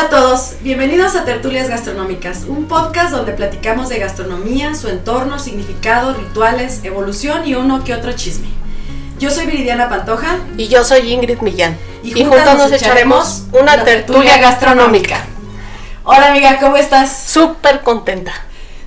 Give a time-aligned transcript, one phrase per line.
[0.00, 5.38] Hola a todos, bienvenidos a Tertulias Gastronómicas, un podcast donde platicamos de gastronomía, su entorno,
[5.38, 8.48] significado, rituales, evolución y uno que otro chisme.
[9.18, 11.76] Yo soy Viridiana Pantoja Y yo soy Ingrid Millán.
[12.02, 15.22] y, juntos nos echaremos una tertulia gastronómica.
[16.04, 17.14] Hola amiga, ¿cómo estás?
[17.14, 18.32] Súper contenta.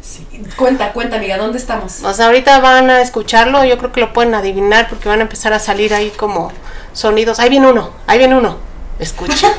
[0.02, 0.25] Sí,
[0.55, 2.02] Cuenta, cuenta amiga, ¿dónde estamos?
[2.02, 5.23] O sea, ahorita van a escucharlo, yo creo que lo pueden adivinar porque van a
[5.23, 6.52] empezar a salir ahí como
[6.91, 7.39] sonidos.
[7.39, 8.58] Ahí viene uno, ahí viene uno.
[8.98, 9.50] Escucha.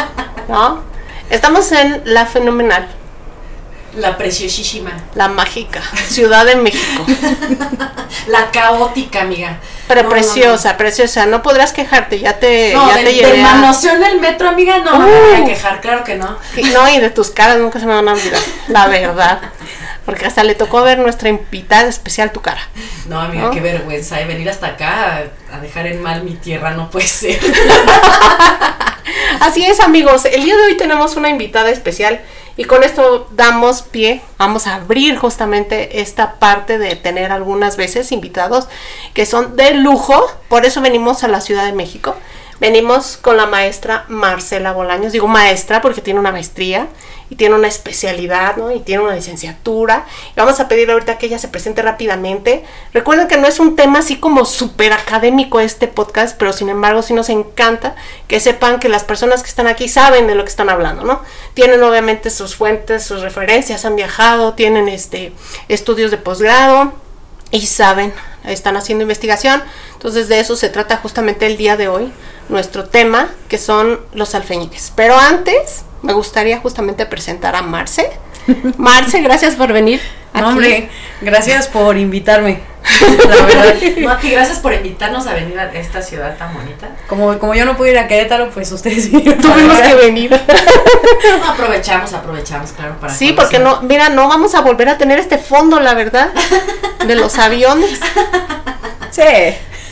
[0.48, 0.91] ¿No?
[1.32, 2.86] Estamos en La Fenomenal,
[3.96, 7.04] La preciosísima, La Mágica, Ciudad de México.
[8.28, 9.56] la caótica amiga.
[9.88, 11.24] Pero No, no, preciosa, preciosa.
[11.26, 14.78] No podrás quejarte, ya te, No, ya te llevé a- manoseó en el metro amiga,
[14.78, 15.46] no, no me voy a Uh.
[15.46, 16.38] quejar, claro que no.
[16.72, 19.40] No, y de tus caras nunca se me van a olvidar, la verdad.
[20.04, 22.60] Porque hasta le tocó ver nuestra invitada especial tu cara.
[23.06, 23.50] No, amiga, ¿No?
[23.50, 24.20] qué vergüenza.
[24.20, 27.38] Y venir hasta acá a, a dejar en mal mi tierra no puede ser.
[29.40, 30.24] Así es, amigos.
[30.24, 32.20] El día de hoy tenemos una invitada especial
[32.56, 34.20] y con esto damos pie.
[34.38, 38.68] Vamos a abrir justamente esta parte de tener algunas veces invitados
[39.14, 40.30] que son de lujo.
[40.48, 42.16] Por eso venimos a la Ciudad de México.
[42.60, 45.12] Venimos con la maestra Marcela Bolaños.
[45.12, 46.88] Digo maestra porque tiene una maestría
[47.32, 48.70] y tiene una especialidad, ¿no?
[48.72, 50.06] Y tiene una licenciatura.
[50.32, 52.62] Y vamos a pedirle ahorita que ella se presente rápidamente.
[52.92, 57.02] Recuerden que no es un tema así como súper académico este podcast, pero sin embargo
[57.02, 57.96] sí nos encanta
[58.28, 61.22] que sepan que las personas que están aquí saben de lo que están hablando, ¿no?
[61.54, 65.32] Tienen obviamente sus fuentes, sus referencias, han viajado, tienen este
[65.68, 67.01] estudios de posgrado
[67.52, 68.12] y saben,
[68.44, 69.62] están haciendo investigación.
[69.92, 72.12] Entonces de eso se trata justamente el día de hoy,
[72.48, 74.92] nuestro tema, que son los alfeñiques.
[74.96, 78.10] Pero antes me gustaría justamente presentar a Marce.
[78.78, 80.00] Marce, gracias por venir.
[80.34, 80.48] No, aquí.
[80.48, 82.60] hombre, gracias por invitarme.
[83.28, 83.74] La verdad.
[83.98, 86.88] No, ti, gracias por invitarnos a venir a esta ciudad tan bonita.
[87.06, 89.10] Como, como yo no pude ir a Querétaro, pues ustedes.
[89.12, 90.40] Tuvimos que venir.
[91.38, 95.18] No, aprovechamos, aprovechamos, claro, para Sí, porque no, mira, no vamos a volver a tener
[95.18, 96.30] este fondo, la verdad,
[97.06, 98.00] de los aviones.
[99.10, 99.22] Sí.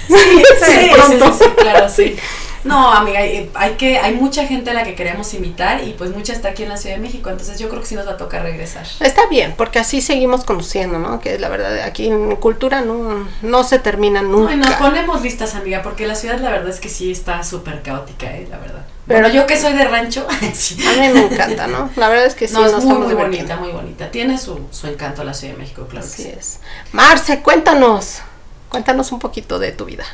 [0.09, 1.33] Sí, sí, pronto.
[1.33, 2.17] sí, sí, claro, sí.
[2.63, 6.15] No, amiga, eh, hay que, hay mucha gente a la que queremos invitar y pues
[6.15, 8.13] mucha está aquí en la Ciudad de México, entonces yo creo que sí nos va
[8.13, 8.87] a tocar regresar.
[9.01, 11.21] Está bien, porque así seguimos conociendo, ¿no?
[11.21, 14.55] Que la verdad aquí en cultura no, no se termina nunca.
[14.57, 17.83] No, nos ponemos listas, amiga, porque la ciudad la verdad es que sí está súper
[17.83, 18.85] caótica, eh, la verdad.
[19.07, 20.77] Pero- yo que soy de rancho, sí.
[20.87, 21.91] A mí me encanta, ¿no?
[21.97, 24.11] La verdad es que sí, no, es nos muy, muy bonita, muy bonita.
[24.11, 26.33] Tiene su, su encanto la Ciudad de México, claro que Así sí.
[26.39, 26.61] es.
[26.93, 28.21] Marce, cuéntanos.
[28.69, 30.05] Cuéntanos un poquito de tu vida.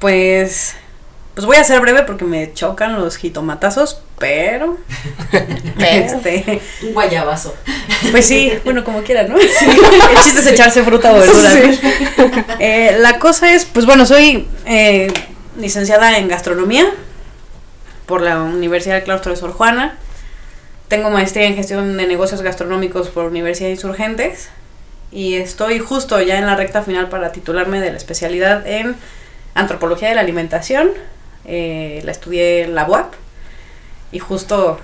[0.00, 0.74] Pues.
[1.34, 4.78] Pues voy a ser breve porque me chocan los jitomatazos, pero.
[5.78, 6.60] este.
[6.82, 7.54] Un guayabazo.
[8.12, 9.36] Pues sí, bueno, como quieran, ¿no?
[9.58, 9.66] Sí.
[9.66, 11.50] El chiste es echarse fruta o verdura.
[11.54, 12.44] ¿no?
[12.60, 15.12] Eh, la cosa es, pues bueno, soy eh,
[15.58, 16.86] licenciada en gastronomía
[18.06, 19.98] por la Universidad del Claustro de Sor Juana.
[20.86, 24.50] Tengo maestría en gestión de negocios gastronómicos por Universidad Insurgentes.
[25.10, 28.94] Y estoy justo ya en la recta final para titularme de la especialidad en
[29.54, 30.90] antropología de la alimentación.
[31.44, 33.14] Eh, la estudié en la UAP.
[34.12, 34.78] Y justo,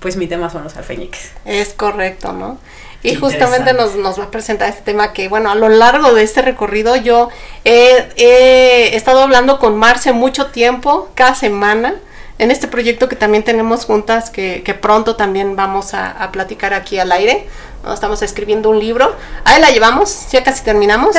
[0.00, 1.32] pues mi tema son los alfeñiques.
[1.44, 2.58] Es correcto, ¿no?
[3.02, 6.12] Y Qué justamente nos, nos va a presentar este tema que, bueno, a lo largo
[6.12, 7.30] de este recorrido yo
[7.64, 11.94] he, he estado hablando con Marce mucho tiempo, cada semana,
[12.38, 16.72] en este proyecto que también tenemos juntas, que, que pronto también vamos a, a platicar
[16.74, 17.46] aquí al aire.
[17.82, 17.92] ¿No?
[17.92, 19.14] Estamos escribiendo un libro.
[19.44, 21.16] Ahí la llevamos, ya casi terminamos.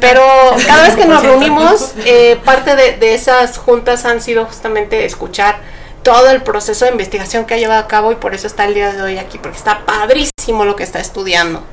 [0.00, 0.22] Pero
[0.66, 1.26] cada vez que nos 80%.
[1.26, 5.56] reunimos, eh, parte de, de esas juntas han sido justamente escuchar
[6.02, 8.74] todo el proceso de investigación que ha llevado a cabo y por eso está el
[8.74, 11.64] día de hoy aquí, porque está padrísimo lo que está estudiando,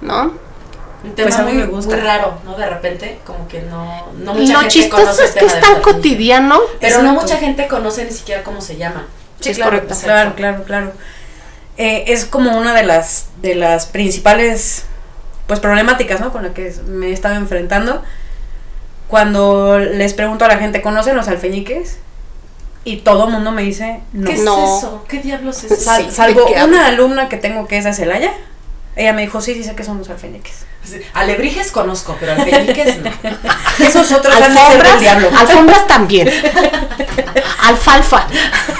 [0.00, 0.32] ¿no?
[1.04, 1.96] Un tema Pues a mí muy, me gusta.
[1.96, 2.56] muy raro, ¿no?
[2.56, 5.60] De repente, como que no, no mucha Lo gente chistoso conoce es que tema es
[5.60, 6.60] tan cotidiano.
[6.80, 9.06] Pero no mucha gente conoce ni siquiera cómo se llama.
[9.40, 9.94] Sí, es correcto.
[10.02, 10.92] Claro, claro, claro.
[11.78, 14.84] Eh, es como una de las de las principales
[15.46, 16.32] pues problemáticas, ¿no?
[16.32, 18.02] Con la que me he estado enfrentando.
[19.08, 21.98] Cuando les pregunto a la gente, ¿conocen los alfeñiques?
[22.84, 24.26] Y todo el mundo me dice, no.
[24.26, 24.78] ¿Qué es No.
[24.78, 25.04] eso?
[25.08, 25.82] ¿Qué diablos es eso?
[25.84, 28.32] Sal- Sí, salvo ¿de qué una alumna que tengo que es de Celaya.
[28.96, 30.66] Ella me dijo, sí, sí sé que son los alfeñiques.
[31.14, 33.10] Alebrijes conozco, pero alfeñiques no.
[33.86, 35.30] Esos otros han de ser del Alfombras, diablo.
[35.38, 36.28] alfombras también.
[37.62, 38.26] alfalfa,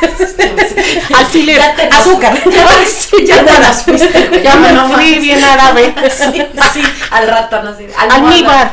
[1.17, 2.43] alfiler, Ya azúcar.
[2.87, 4.41] Sí, ya te las fuiste.
[4.43, 5.95] Ya me No fui bien árabe.
[6.11, 7.89] Sí, sí, al rato no sé.
[7.97, 8.73] Almíbar.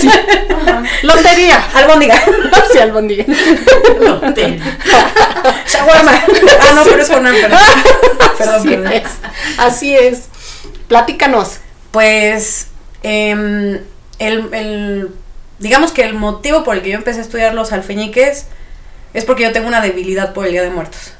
[0.00, 0.08] Sí.
[1.02, 1.62] Lotería.
[1.74, 2.20] Albóndiga.
[2.72, 3.24] Sí, albóndiga.
[4.00, 4.78] Lotería.
[5.66, 6.12] Shawarma.
[6.12, 7.48] Ah, no, pero es con hambre.
[8.38, 8.92] Perdón, Así perdón.
[8.92, 9.04] es.
[9.58, 10.24] Así es.
[10.88, 11.58] Platícanos.
[11.90, 12.68] Pues,
[13.02, 13.80] em,
[14.18, 15.10] el, el-
[15.58, 18.46] digamos que el motivo por el que yo empecé a estudiar los alfeñiques
[19.14, 21.12] es porque yo tengo una debilidad por el Día de Muertos,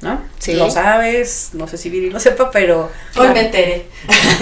[0.00, 0.20] ¿no?
[0.38, 0.54] Sí.
[0.54, 2.90] Lo sabes, no sé si Viri lo sepa, pero...
[3.16, 3.86] Hoy me enteré.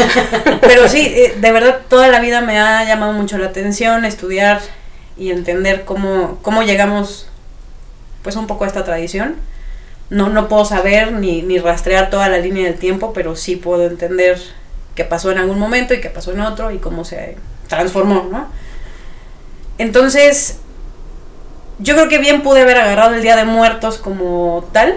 [0.60, 4.60] Pero sí, eh, de verdad toda la vida me ha llamado mucho la atención estudiar
[5.16, 7.28] y entender cómo, cómo llegamos
[8.22, 9.36] pues un poco a esta tradición.
[10.10, 13.86] No, no puedo saber ni, ni rastrear toda la línea del tiempo, pero sí puedo
[13.86, 14.40] entender
[14.94, 17.36] qué pasó en algún momento y qué pasó en otro y cómo se
[17.68, 18.48] transformó, ¿no?
[19.78, 20.58] Entonces,
[21.78, 24.96] yo creo que bien pude haber agarrado el Día de Muertos como tal,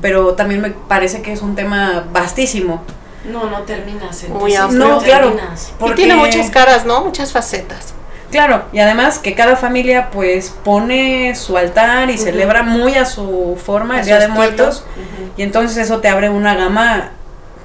[0.00, 2.82] pero también me parece que es un tema vastísimo.
[3.30, 4.24] No, no terminas.
[4.24, 4.88] en Muy tesis, amplio.
[4.88, 5.32] No, claro.
[5.32, 5.72] terminas.
[5.86, 7.04] Y tiene muchas caras, ¿no?
[7.04, 7.94] Muchas facetas.
[8.30, 13.58] Claro, y además que cada familia pues pone su altar y celebra muy a su
[13.62, 14.36] forma A el Día de estilo.
[14.36, 14.84] Muertos
[15.38, 17.12] y entonces eso te abre una gama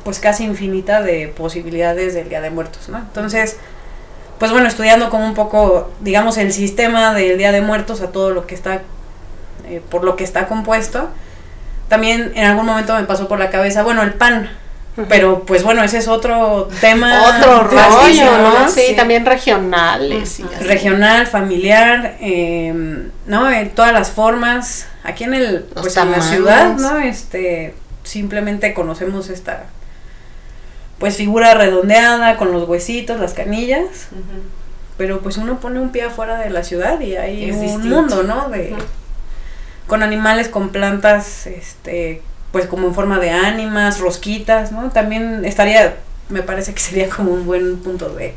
[0.05, 2.97] pues casi infinita de posibilidades del Día de Muertos, ¿no?
[2.97, 3.57] Entonces,
[4.39, 8.31] pues bueno, estudiando como un poco, digamos, el sistema del Día de Muertos a todo
[8.31, 8.81] lo que está,
[9.67, 11.09] eh, por lo que está compuesto,
[11.87, 14.49] también en algún momento me pasó por la cabeza, bueno, el pan,
[15.09, 17.23] pero pues bueno, ese es otro tema.
[17.39, 18.69] Otro rollo, ¿no?
[18.69, 18.95] Sí, Sí.
[18.95, 20.39] también regionales.
[20.39, 20.53] y Ujú.
[20.55, 20.63] así.
[20.65, 22.71] regional, familiar, eh,
[23.25, 23.49] ¿no?
[23.49, 24.85] En todas las formas.
[25.03, 26.99] Aquí en el, Los pues en la ciudad, ¿no?
[26.99, 29.63] Este, simplemente conocemos esta,
[31.03, 34.07] pues figura redondeada con los huesitos, las canillas,
[34.95, 37.89] pero pues uno pone un pie afuera de la ciudad y hay Es un distinto.
[37.89, 38.47] mundo, ¿no?
[38.47, 38.73] De,
[39.85, 42.21] con animales, con plantas, este,
[42.53, 44.91] pues como en forma de ánimas, rosquitas, ¿no?
[44.91, 45.97] También estaría,
[46.29, 48.33] me parece que sería como un buen punto de,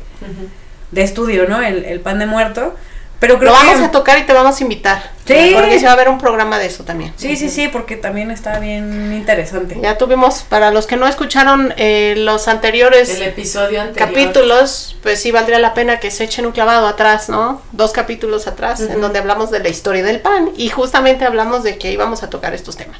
[0.91, 1.61] de estudio, ¿no?
[1.61, 2.75] El, el pan de muerto.
[3.19, 5.11] Pero creo Lo que vamos a tocar y te vamos a invitar.
[5.25, 5.51] Sí.
[5.53, 7.13] Porque se va a ver un programa de eso también.
[7.17, 9.77] Sí, sí, sí, porque también está bien interesante.
[9.81, 14.07] Ya tuvimos, para los que no escucharon eh, los anteriores El episodio anterior.
[14.07, 17.61] capítulos, pues sí valdría la pena que se echen un clavado atrás, ¿no?
[17.71, 21.77] Dos capítulos atrás, en donde hablamos de la historia del pan y justamente hablamos de
[21.77, 22.99] que íbamos a tocar estos temas.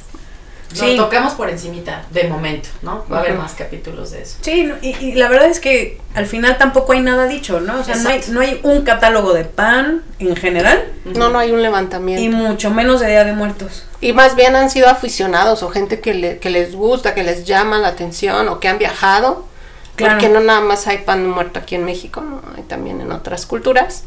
[0.70, 0.96] Lo Sí.
[0.98, 3.04] tocamos por encimita, de momento, ¿no?
[3.10, 4.36] Va a haber más capítulos de eso.
[4.42, 7.80] Sí, no, y, y la verdad es que al final tampoco hay nada dicho, ¿no?
[7.80, 11.52] O sea, no hay, no hay un catálogo de pan en general No, no hay
[11.52, 12.22] un levantamiento.
[12.22, 13.84] y mucho menos de Día de Muertos.
[14.02, 17.44] Y más bien han sido aficionados o gente que, le- que les gusta, que les
[17.46, 19.46] llama la atención o que han viajado.
[19.96, 20.14] Claro.
[20.14, 22.42] Porque no nada más hay pan muerto aquí en México, ¿no?
[22.56, 24.04] hay también en otras culturas.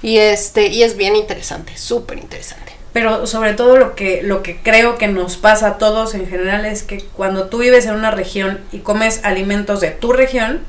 [0.00, 2.72] Y este y es bien interesante, súper interesante.
[2.94, 6.64] Pero sobre todo lo que, lo que creo que nos pasa a todos en general
[6.64, 10.60] es que cuando tú vives en una región y comes alimentos de tu región,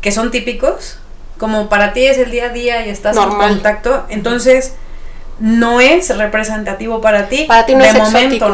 [0.00, 0.98] que son típicos,
[1.38, 3.40] como para ti es el día a día y estás Normal.
[3.48, 4.74] en contacto, entonces
[5.40, 8.48] no es representativo para ti, Para ti no de es momento, exótico.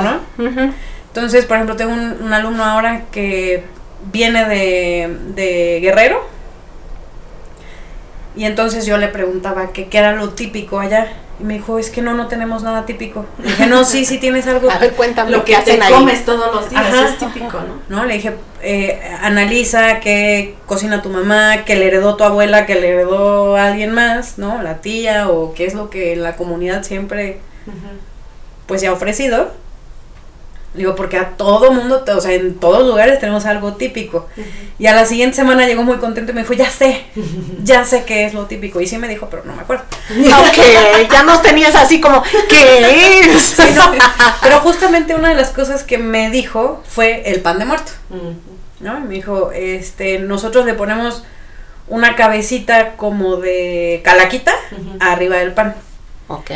[0.47, 0.73] ¿no?
[1.09, 3.65] Entonces, por ejemplo, tengo un, un alumno ahora que
[4.13, 6.25] viene de, de Guerrero.
[8.37, 11.09] Y entonces yo le preguntaba que qué era lo típico allá.
[11.41, 13.25] Y me dijo, es que no, no tenemos nada típico.
[13.43, 14.71] Le dije, no, sí, sí tienes algo.
[14.71, 15.93] A ver, cuéntame Lo que te hacen ahí.
[15.93, 17.09] comes todos los días Ajá.
[17.09, 17.81] es típico, ¿no?
[17.97, 18.05] ¿no?
[18.05, 22.91] Le dije, eh, analiza qué cocina tu mamá, qué le heredó tu abuela, qué le
[22.91, 24.63] heredó alguien más, ¿no?
[24.63, 27.41] La tía, o qué es lo que la comunidad siempre
[28.67, 29.51] pues se ha ofrecido.
[30.73, 34.29] Digo, porque a todo mundo, o sea, en todos lugares tenemos algo típico.
[34.79, 37.05] Y a la siguiente semana llegó muy contento y me dijo, ya sé,
[37.65, 38.81] ya sé qué es lo típico.
[38.81, 39.85] Y sí me dijo, pero no me acuerdo.
[40.11, 43.43] Ok, ya nos tenías así como, ¿qué es?
[43.43, 43.93] Sí, no,
[44.43, 47.93] pero justamente una de las cosas que me dijo fue el pan de muerto.
[48.81, 48.99] ¿no?
[48.99, 51.25] Y me dijo, este, nosotros le ponemos
[51.89, 54.53] una cabecita como de calaquita
[55.01, 55.75] arriba del pan.
[56.29, 56.51] ok,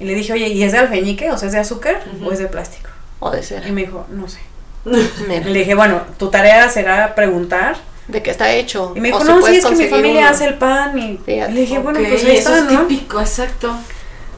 [0.00, 1.30] Y le dije, oye, ¿y es de alfeñique?
[1.30, 2.88] O sea, ¿es de azúcar o es de plástico?
[3.20, 3.72] O de Y ser.
[3.72, 4.40] me dijo, no sé.
[4.84, 7.76] Mira, Le dije, bueno, tu tarea será preguntar.
[8.06, 8.92] ¿De qué está hecho?
[8.96, 10.30] Y me O dijo, si no, sí, puedes es que mi familia uno.
[10.30, 10.98] hace el pan.
[10.98, 11.50] Y Fíjate.
[11.50, 12.86] y le dije, bueno, pues ahí eso está, es ¿no?
[12.86, 13.74] típico, exacto.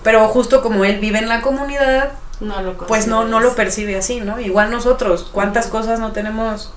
[0.03, 3.97] Pero justo como él vive en la comunidad, No lo pues no, no lo percibe
[3.97, 4.41] así, ¿no?
[4.41, 6.73] Igual nosotros, ¿cuántas cosas no tenemos?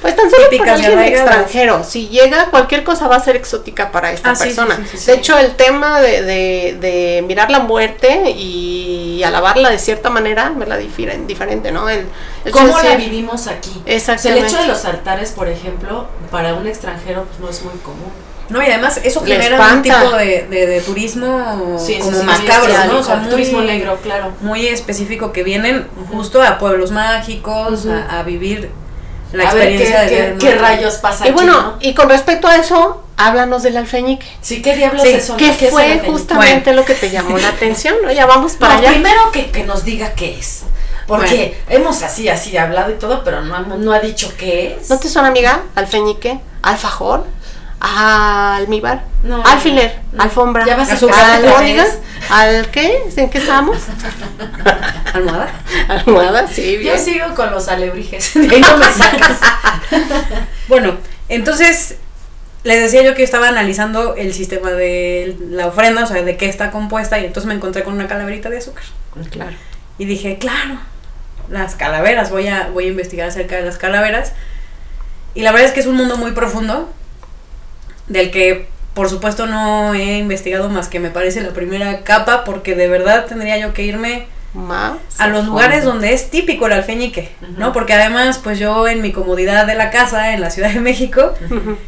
[0.00, 1.84] Pues tan solo para alguien extranjero.
[1.84, 4.76] Si llega, cualquier cosa va a ser exótica para esta Ah, sí, sí, persona.
[4.76, 5.06] sí, sí, sí.
[5.10, 10.52] De hecho, el tema de, de, de mirar la muerte y alabarla de cierta manera,
[10.56, 11.88] verla diferente, diferente ¿no?
[11.88, 12.06] El,
[12.44, 13.70] el ¿Cómo la vivimos aquí?
[13.70, 14.46] O sea, el Exactamente.
[14.48, 18.10] hecho de los altares, por ejemplo, para un extranjero pues no es muy común.
[18.48, 22.24] No, y además eso Le genera un tipo de, de, de turismo Sí, como sí,
[22.24, 22.98] macabro, ¿no?
[22.98, 24.32] O sea, especial, muy, turismo negro, claro.
[24.40, 28.70] muy específico que vienen justo a pueblos mágicos, a, a vivir
[29.32, 31.76] la a ver qué, experiencia de qué- de qué rayos pasa Y aquí, bueno, ¿no?
[31.80, 34.26] y con respecto a eso, háblanos del alfeñique.
[34.40, 35.36] Sí, ¿qué diablos Sí, es eso?
[35.36, 37.94] ¿Qué fue justamente lo que te llamó la atención?
[38.02, 38.10] ¿no?
[38.12, 38.90] Ya vamos para No, allá.
[38.90, 40.62] primero que, que nos diga qué es.
[41.06, 44.90] Porque hemos así, así hablado y todo, pero no, hemos- no ha dicho qué es.
[44.90, 45.62] ¿No te suena, amiga?
[45.74, 47.26] Alfeñique, alfajor,
[47.80, 49.42] almíbar, No.
[49.44, 51.86] alfiler, alfombra, Ya vas a albóndiga,
[52.28, 53.02] al qué?
[53.16, 53.78] ¿En qué estábamos?
[55.14, 55.48] ¿Almohada?
[55.88, 58.34] Almohada, sí, Yo sigo con los alebrijes.
[58.34, 59.40] De ahí no me sacas.
[60.68, 61.96] Bueno, entonces
[62.62, 66.46] les decía yo que estaba analizando el sistema de la ofrenda, o sea, de qué
[66.46, 68.84] está compuesta, y entonces me encontré con una calaverita de azúcar.
[69.30, 69.56] Claro.
[69.98, 70.78] Y dije, claro,
[71.48, 74.32] las calaveras, voy a, voy a investigar acerca de las calaveras.
[75.34, 76.88] Y la verdad es que es un mundo muy profundo,
[78.10, 82.74] del que por supuesto no he investigado más que me parece la primera capa, porque
[82.74, 84.98] de verdad tendría yo que irme Más.
[85.18, 87.72] a los lugares donde es típico el alfeñique, ¿no?
[87.72, 91.32] Porque además, pues yo en mi comodidad de la casa, en la Ciudad de México,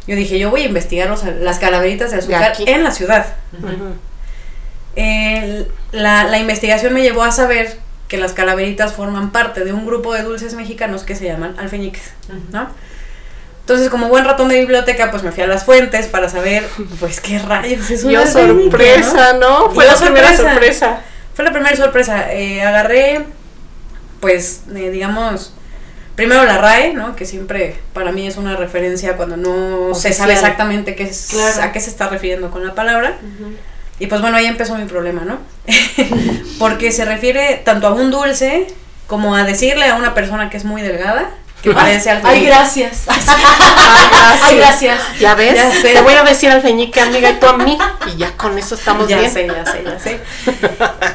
[0.07, 2.63] yo dije, yo voy a investigar los- las calaveritas de azúcar aquí.
[2.67, 3.25] en la ciudad.
[5.91, 7.77] la, la investigación me llevó a saber
[8.07, 12.13] que las calaveritas forman parte de un grupo de dulces mexicanos que se llaman alfeñiques,
[12.51, 12.67] ¿no?
[13.63, 16.67] Entonces, como buen ratón de biblioteca, pues me fui a las fuentes para saber,
[16.99, 19.71] pues, qué rayos es un Yo alfeñique, sorpresa, ¿no?
[19.71, 21.01] Y Fue la primera sorpresa.
[21.33, 22.33] Fue la primera sorpresa.
[22.33, 23.25] Eh, agarré,
[24.19, 25.53] pues, eh, digamos,
[26.15, 27.15] primero la RAE, ¿no?
[27.15, 31.63] Que siempre para mí es una referencia cuando no se sabe exactamente qué es, Claro.
[31.63, 33.17] a qué se está refiriendo con la palabra.
[33.97, 35.37] Y pues bueno, ahí empezó mi problema, ¿no?
[36.59, 38.67] Porque se refiere tanto a un dulce
[39.07, 41.29] como a decirle a una persona que es muy delgada,
[41.63, 42.45] que parece Ay, alfeñique.
[42.47, 43.01] gracias.
[43.07, 43.21] Ay,
[44.41, 44.99] Ay, gracias.
[45.19, 45.55] ¿Ya ves?
[45.55, 45.93] Ya sé.
[45.93, 47.77] Te voy a decir alfeñique, amiga, y tú a mí.
[48.13, 49.31] Y ya con eso estamos ya bien.
[49.31, 50.19] sé, ya sé, ya sé.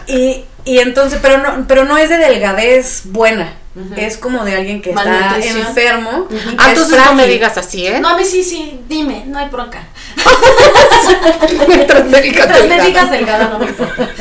[0.06, 3.52] Y, y entonces, pero no, pero no es de delgadez buena.
[3.96, 6.26] Es como de alguien que está enfermo.
[6.30, 8.00] y que Ah, es entonces no me digas así, ¿eh?
[8.00, 9.82] No, a mí sí, sí, dime, no hay bronca.
[11.68, 12.84] Mientras me digas Mientras me delgada.
[12.86, 14.08] digas delgada, no me importa.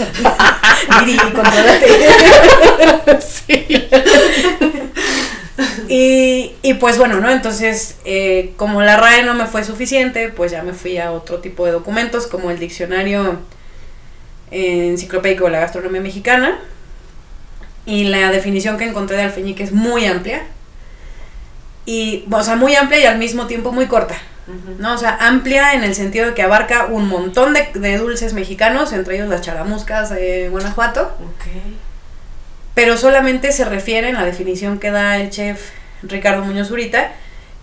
[3.47, 3.87] Sí.
[5.89, 7.29] Y, y pues bueno, ¿no?
[7.29, 11.39] Entonces, eh, como la RAE no me fue suficiente, pues ya me fui a otro
[11.39, 13.39] tipo de documentos, como el diccionario
[14.51, 16.59] enciclopédico de la gastronomía mexicana.
[17.85, 20.45] Y la definición que encontré de alfeñique es muy amplia.
[21.85, 24.15] Y, o sea, muy amplia y al mismo tiempo muy corta.
[24.79, 24.93] ¿no?
[24.93, 28.93] O sea, amplia en el sentido de que abarca un montón de, de dulces mexicanos,
[28.93, 31.03] entre ellos las charamuscas de Guanajuato.
[31.03, 31.45] Ok.
[32.77, 35.71] Pero solamente se refiere en la definición que da el chef
[36.03, 37.11] Ricardo Muñoz Zurita,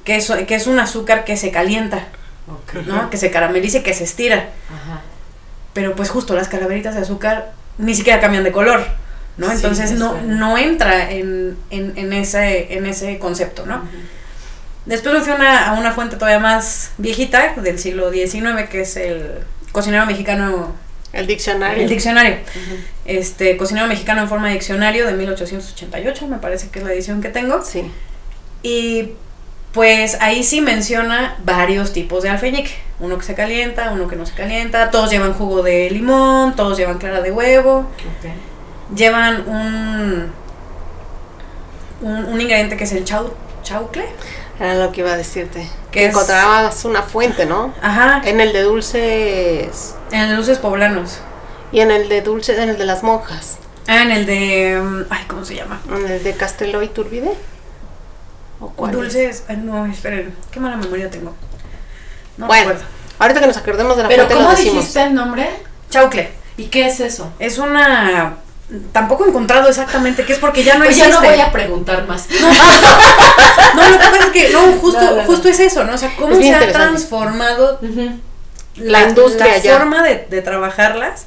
[0.03, 2.09] que es, que es un azúcar que se calienta.
[2.85, 3.11] ¿no?
[3.11, 4.49] Que se carameliza y que se estira.
[4.75, 5.03] Ajá.
[5.73, 8.85] Pero pues justo las calaveritas de azúcar ni siquiera cambian de color,
[9.37, 9.51] ¿no?
[9.51, 13.85] Sí, Entonces no, no entra en, en, en ese, en ese concepto, ¿no?
[14.85, 18.97] Después me fui una, a una fuente todavía más viejita, del siglo XIX, que es
[18.97, 19.31] el
[19.71, 20.75] cocinero mexicano
[21.15, 21.85] El diccionario.
[21.85, 22.37] el diccionario.
[23.05, 27.23] Este, cocinero mexicano en forma de diccionario de 1888, me parece que es la edición
[27.23, 27.63] que tengo.
[27.63, 27.91] Sí.
[28.63, 29.11] Y
[29.73, 32.71] pues ahí sí menciona varios tipos de alfeñique.
[33.01, 34.91] Uno que se calienta, uno que no se calienta.
[34.91, 37.87] Todos llevan jugo de limón, todos llevan clara de huevo.
[38.95, 40.33] Llevan un,
[42.03, 44.05] un, un ingrediente que es el chau, chaucle.
[44.61, 45.69] Era lo que iba a decirte.
[45.91, 47.75] Que Que es- encontrabas una fuente, ¿no?
[47.83, 49.95] Ajá, En el de dulces.
[50.13, 51.19] en los dulces poblanos.
[51.73, 53.57] Y en el de dulces, en el de las monjas.
[53.89, 54.81] Ah, en el de...
[54.81, 55.81] mm, Ay, ¿cómo se llama?
[55.91, 57.35] En el de Castelo y Turbide.
[58.61, 58.93] ¿O cuál?
[58.93, 58.97] es?
[58.97, 59.45] Dulces...
[59.49, 60.35] ay, no, esperen.
[60.53, 61.35] Qué mala memoria tengo.
[62.37, 62.89] No Bueno, recuerdo.
[63.19, 64.77] ahorita que nos acordemos de la Pero fuente ¿cómo lo decimos.
[64.79, 65.51] dijiste el nombre?
[65.91, 66.31] Chaucle.
[66.57, 67.33] ¿Y qué es eso?
[67.41, 68.37] Es una.
[68.93, 71.11] Tampoco he encontrado exactamente qué es porque ya no Pues existe.
[71.13, 72.27] ya no voy a preguntar más.
[73.75, 75.23] No, lo que pasa es que no, justo, No, no, no.
[75.25, 75.95] justo es eso, ¿no?
[75.95, 77.79] O sea, cómo se ha transformado
[78.77, 79.77] La industria la ya.
[79.79, 81.27] forma de, de trabajarlas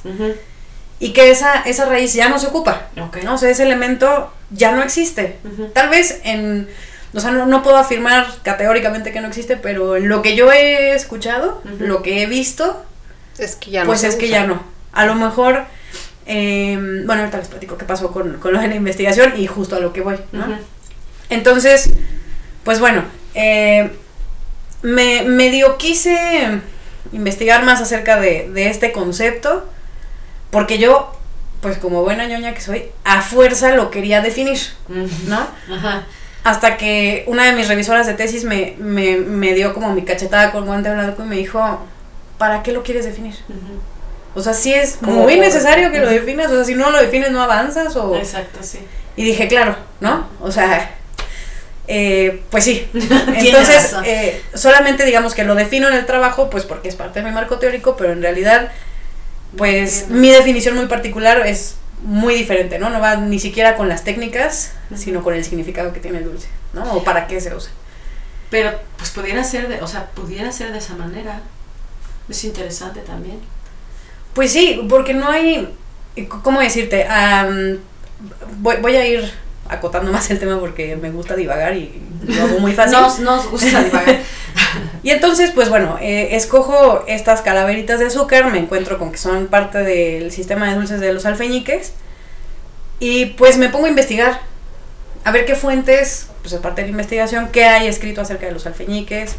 [1.00, 2.88] y que esa, esa raíz ya no se ocupa.
[3.00, 3.18] Ok.
[3.22, 3.34] ¿no?
[3.34, 5.38] O sea, ese elemento ya no existe.
[5.74, 6.68] Tal vez en.
[7.14, 10.50] O sea, no, no puedo afirmar categóricamente que no existe, pero en lo que yo
[10.52, 12.82] he escuchado, lo que he visto,
[13.38, 14.62] Es que ya no pues es que ya no.
[14.92, 15.64] A lo mejor,
[16.28, 19.76] eh, bueno, ahorita les platico qué pasó con, con lo de la investigación y justo
[19.76, 20.46] a lo que voy, ¿no?
[21.30, 21.90] Entonces,
[22.64, 23.02] pues bueno,
[23.34, 23.90] eh,
[24.82, 26.60] me medio quise
[27.12, 29.66] investigar más acerca de, de este concepto,
[30.50, 31.12] porque yo,
[31.62, 34.58] pues como buena ñoña que soy, a fuerza lo quería definir.
[35.26, 35.46] ¿no?
[35.74, 36.04] Ajá.
[36.44, 40.52] Hasta que una de mis revisoras de tesis me, me, me dio como mi cachetada
[40.52, 41.80] con guante blanco y me dijo,
[42.36, 43.34] ¿para qué lo quieres definir?
[43.48, 43.80] Ujú.
[44.34, 46.90] O sea, sí es Como muy por- necesario que lo definas, o sea, si no
[46.90, 48.16] lo defines no avanzas o...
[48.16, 48.78] Exacto, sí.
[49.16, 50.28] Y dije, claro, ¿no?
[50.40, 50.94] O sea,
[51.88, 52.86] eh, pues sí.
[52.94, 57.26] Entonces, eh, solamente digamos que lo defino en el trabajo, pues porque es parte de
[57.26, 58.70] mi marco teórico, pero en realidad,
[59.56, 62.90] pues mi definición muy particular es muy diferente, ¿no?
[62.90, 66.46] No va ni siquiera con las técnicas, sino con el significado que tiene el dulce,
[66.74, 66.92] ¿no?
[66.94, 67.72] O para qué se usa.
[68.50, 71.40] Pero pues pudiera ser de, o sea, pudiera ser de esa manera.
[72.28, 73.40] Es interesante también.
[74.38, 75.68] Pues sí, porque no hay,
[76.44, 77.08] ¿cómo decirte?
[78.58, 79.28] Voy, voy a ir
[79.68, 83.00] acotando más el tema porque me gusta divagar y lo hago muy fácil.
[83.00, 84.20] Nos, nos gusta divagar.
[85.02, 89.48] Y entonces, pues bueno, eh, escojo estas calaveritas de azúcar, me encuentro con que son
[89.48, 91.94] parte del sistema de dulces de los alfeñiques
[93.00, 94.40] y pues me pongo a investigar,
[95.24, 98.66] a ver qué fuentes, pues aparte de la investigación, qué hay escrito acerca de los
[98.66, 99.34] alfeñiques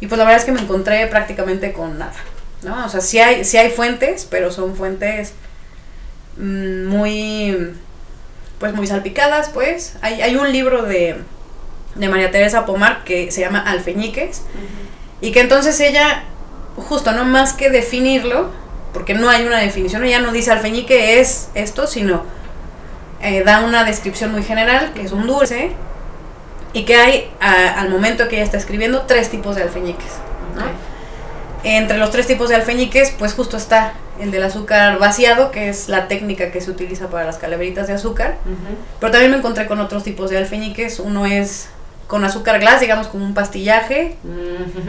[0.00, 2.14] y pues la verdad es que me encontré prácticamente con nada,
[2.62, 2.86] ¿no?
[2.86, 5.32] O sea, sí hay, sí hay fuentes, pero son fuentes
[6.38, 7.72] mm, muy,
[8.58, 9.94] pues muy salpicadas, pues.
[10.02, 11.16] Hay, hay un libro de,
[11.94, 14.42] de María Teresa Pomar que se llama Alfeñiques
[15.20, 16.24] y que entonces ella,
[16.76, 18.50] justo, no más que definirlo,
[18.92, 22.22] porque no hay una definición, ella no dice alfeñique es esto, sino
[23.22, 25.72] eh, da una descripción muy general, que es un dulce,
[26.72, 30.12] y que hay, a- al momento que ella está escribiendo, tres tipos de alfeñiques.
[31.68, 35.88] Entre los tres tipos de alfeñiques, pues justo está el del azúcar vaciado, que es
[35.88, 38.36] la técnica que se utiliza para las calaveritas de azúcar.
[39.00, 41.00] Pero también me encontré con otros tipos de alfeñiques.
[41.00, 41.68] Uno es
[42.06, 44.16] con azúcar glass, digamos como un pastillaje,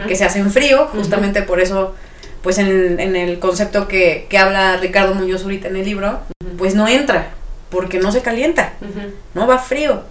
[0.06, 1.96] que se hace en frío, justamente por eso,
[2.42, 6.20] pues en el, en el concepto que, que habla Ricardo Muñoz ahorita en el libro,
[6.58, 7.30] pues no entra,
[7.70, 8.74] porque no se calienta,
[9.34, 10.04] no va frío.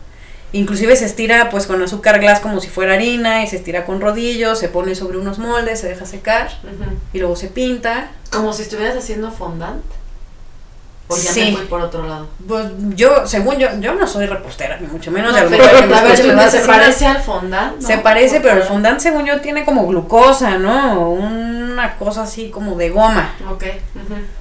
[0.54, 4.00] Inclusive se estira pues con azúcar glass como si fuera harina y se estira con
[4.00, 6.50] rodillos, se pone sobre unos moldes, se deja secar
[7.14, 8.12] y luego se pinta.
[8.32, 9.84] Como si estuvieras haciendo fondant.
[11.10, 11.52] O ya Sí.
[11.52, 12.28] me fui por otro lado.
[12.48, 15.96] Pues yo, según yo, yo no soy repostera, ni mucho menos, lo pero, que me
[15.96, 16.18] a ver,
[16.52, 17.82] se parece al fondant.
[17.82, 17.88] ¿no?
[17.88, 21.10] Se parece, pero el fondant según yo tiene como glucosa, ¿no?
[21.12, 23.34] Una cosa así como de goma.
[23.50, 23.64] Ok.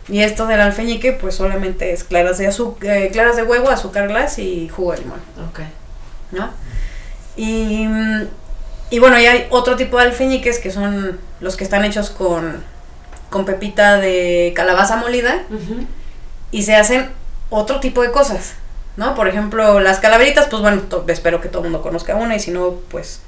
[0.09, 4.39] Y esto del alfeñique pues solamente es claras de azúcar, claras de huevo, azúcar glass
[4.41, 5.61] y jugo de limón, Ok.
[6.33, 6.51] ¿No?
[7.37, 7.87] Y,
[8.91, 12.63] y bueno, y hay otro tipo de alfeñiques que son los que están hechos con,
[13.31, 15.43] con pepita de calabaza molida
[16.51, 17.11] y se hacen
[17.51, 18.55] otro tipo de cosas,
[18.97, 19.15] ¿no?
[19.15, 22.41] Por ejemplo, las calaveritas, pues bueno, to- espero que todo el mundo conozca una y
[22.41, 23.21] si no, pues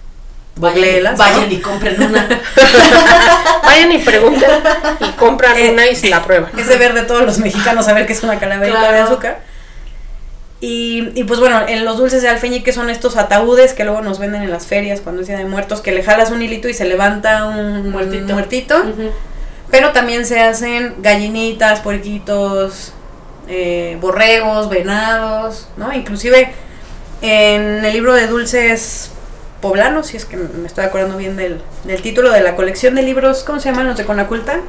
[0.57, 0.81] Vayan,
[1.19, 2.27] vayan y compren una.
[3.63, 4.51] Vayan y pregunten
[5.01, 6.51] y compran Eh, una y se la prueban.
[6.59, 9.41] Es deber de todos los mexicanos saber que es una calaverita de azúcar.
[10.61, 14.19] Y, y pues bueno, en los dulces de alfeñique son estos ataúdes que luego nos
[14.19, 16.75] venden en las ferias cuando es día de muertos, que le jalas un hilito y
[16.75, 18.83] se levanta un Muertito.
[19.71, 22.93] Pero también se hacen gallinitas, puerquitos,
[23.49, 25.93] eh, borregos, venados, ¿no?
[25.93, 26.53] Inclusive
[27.23, 29.11] en el libro de dulces
[29.61, 33.03] poblanos, si es que me estoy acordando bien del, del título de la colección de
[33.03, 34.61] libros, ¿cómo se llaman los de Conaculta?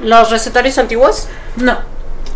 [0.00, 1.28] ¿Los recetarios antiguos?
[1.56, 1.78] No,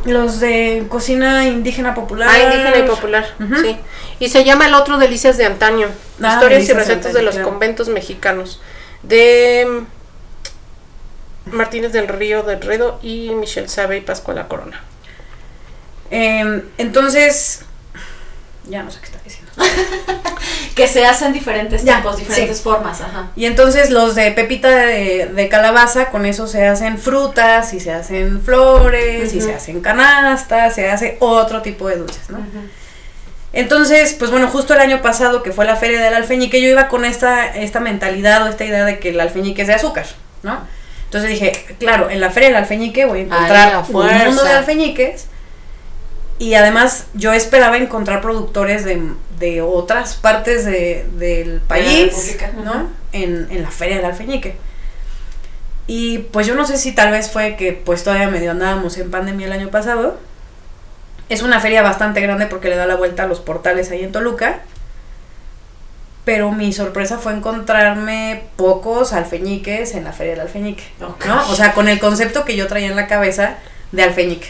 [0.04, 2.28] los de cocina indígena popular.
[2.30, 3.76] Ah, indígena y popular, sí.
[4.18, 5.88] Y se llama el otro Delicias de antaño.
[6.22, 7.48] Ah, Historias y Delicias recetas de antaño, los claro.
[7.48, 8.60] conventos mexicanos.
[9.02, 9.66] De
[11.46, 14.82] mm, Martínez del Río del Redo y Michelle Sabe y Pascuala Corona.
[16.10, 17.62] Em, entonces,
[18.68, 19.39] ya no sé qué está diciendo.
[20.74, 22.62] Que se hacen diferentes Ya, tipos, diferentes sí.
[22.62, 23.00] formas.
[23.02, 23.28] Ajá.
[23.36, 27.92] Y entonces los de pepita de, de calabaza, con eso se hacen frutas y se
[27.92, 29.46] hacen flores y Ujú.
[29.48, 32.38] se hacen canastas, se hace otro tipo de dulces, ¿no?
[33.52, 36.88] Entonces, pues bueno, justo el año pasado que fue la feria del alfeñique, yo iba
[36.88, 40.06] con esta, esta mentalidad o esta idea de que el alfeñique es de azúcar,
[40.44, 40.60] ¿no?
[41.06, 44.52] Entonces dije, claro, en la feria del alfeñique voy a encontrar a un mundo de
[44.52, 45.26] alfeñiques.
[46.40, 49.00] Y además yo esperaba encontrar productores de,
[49.38, 52.88] de otras partes de- del país, ¿no?
[53.12, 54.56] En, en la feria del alfeñique.
[55.86, 59.10] Y pues yo no sé si tal vez fue que pues todavía medio andábamos en
[59.10, 60.18] pandemia el año pasado.
[61.28, 64.10] Es una feria bastante grande porque le da la vuelta a los portales ahí en
[64.12, 64.60] Toluca.
[66.24, 70.84] Pero mi sorpresa fue encontrarme pocos alfeñiques en la feria del alfeñique.
[71.00, 71.14] ¿no?
[71.50, 73.56] O sea, con el concepto que yo traía en la cabeza
[73.92, 74.48] de alfeñique,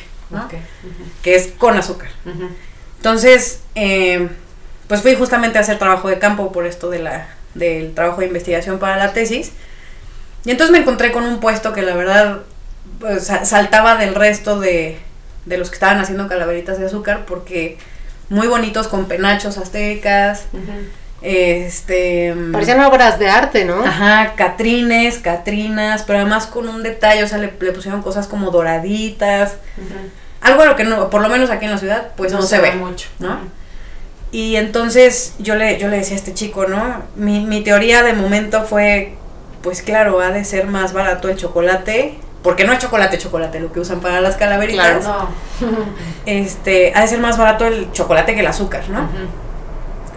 [1.22, 2.08] que es con azúcar.
[2.96, 4.28] Entonces, eh,
[4.88, 8.26] pues fui justamente a hacer trabajo de campo por esto de la, del trabajo de
[8.26, 9.52] investigación para la tesis.
[10.44, 12.40] Y entonces me encontré con un puesto que la verdad
[12.98, 14.98] pues, sa- saltaba del resto de,
[15.46, 17.78] de los que estaban haciendo calaveritas de azúcar porque
[18.28, 20.62] muy bonitos con penachos aztecas, Ujú.
[21.22, 22.34] Este.
[22.50, 23.84] Parecían obras de arte, ¿no?
[23.84, 28.50] Ajá, Catrines, Catrinas, pero además con un detalle, o sea, le, le pusieron cosas como
[28.50, 29.56] doraditas.
[30.40, 32.58] Algo a lo que no, por lo menos aquí en la ciudad, pues no, se,
[32.58, 33.08] ve mucho.
[33.18, 33.38] ¿no?
[34.32, 37.02] Y entonces yo le, yo le decía a este chico, ¿no?
[37.16, 39.14] Mi, mi teoría de momento fue,
[39.62, 43.72] pues claro, ha de ser más barato el chocolate, porque no es chocolate, chocolate, lo
[43.72, 45.04] que usan para las calaveritas.
[45.04, 45.28] Claro.
[45.60, 45.68] No.
[46.26, 49.08] Este, ha de ser más barato el chocolate que el azúcar, ¿no?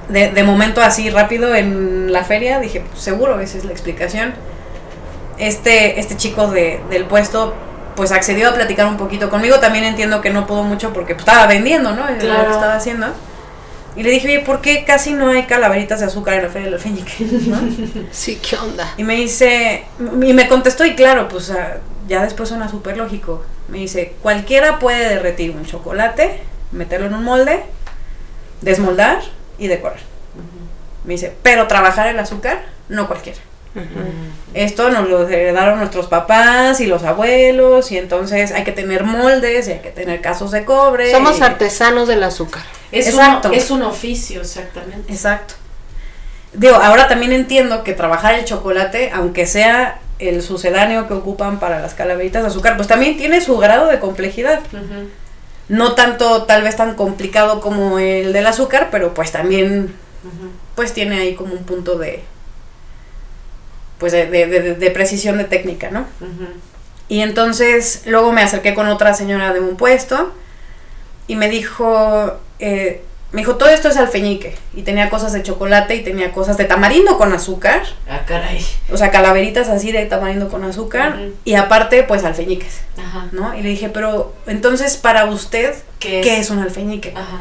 [0.09, 4.33] de, de momento así rápido en la feria, dije, pues seguro, esa es la explicación.
[5.37, 7.53] Este, este chico de, del puesto
[7.95, 11.27] pues accedió a platicar un poquito conmigo, también entiendo que no pudo mucho porque pues,
[11.27, 12.01] estaba vendiendo, ¿no?
[12.09, 13.07] Lo que estaba haciendo.
[13.95, 16.65] Y le dije, oye, ¿por qué casi no hay calaveritas de azúcar en la feria
[16.65, 17.25] del alfeñique?
[17.47, 17.59] ¿no?
[18.11, 18.91] Sí, ¿qué onda?
[18.97, 21.51] Y me dice, y me contestó, y claro, pues
[22.07, 23.43] ya después suena súper lógico.
[23.67, 27.63] Me dice, cualquiera puede derretir un chocolate, meterlo en un molde,
[28.61, 29.21] desmoldar
[29.59, 29.99] y decorar.
[31.03, 33.39] Me dice, pero trabajar el azúcar, no cualquiera.
[34.53, 39.67] Esto nos lo heredaron nuestros papás y los abuelos, y entonces hay que tener moldes,
[39.67, 41.11] y hay que tener casos de cobre.
[41.11, 42.61] Somos y- artesanos del azúcar.
[42.91, 43.49] Es, Exacto.
[43.49, 45.11] Un, es un oficio, exactamente.
[45.11, 45.55] Exacto.
[46.53, 51.79] Digo, ahora también entiendo que trabajar el chocolate, aunque sea el sucedáneo que ocupan para
[51.79, 54.59] las calaveritas de azúcar, pues también tiene su grado de complejidad.
[55.67, 59.95] No tanto, tal vez tan complicado como el del azúcar, pero pues también,
[60.75, 62.23] pues tiene ahí como un punto de,
[64.03, 66.05] pues de, de- de- de precisión de técnica, ¿no?
[67.07, 70.33] Y entonces luego me acerqué con otra señora de un puesto
[71.25, 74.55] y me dijo, eh, me dijo, todo esto es alfeñique.
[74.75, 77.83] Y tenía cosas de chocolate y tenía cosas de tamarindo con azúcar.
[78.09, 78.61] Ah, caray.
[78.91, 81.17] O sea, calaveritas así de tamarindo con azúcar.
[81.45, 83.29] Y aparte, pues alfeñiques, Ajá.
[83.31, 83.57] ¿no?
[83.57, 86.47] Y le dije, pero entonces para usted, ¿Qué ¿qué es?
[86.47, 87.13] es un alfeñique?
[87.15, 87.39] Ajá.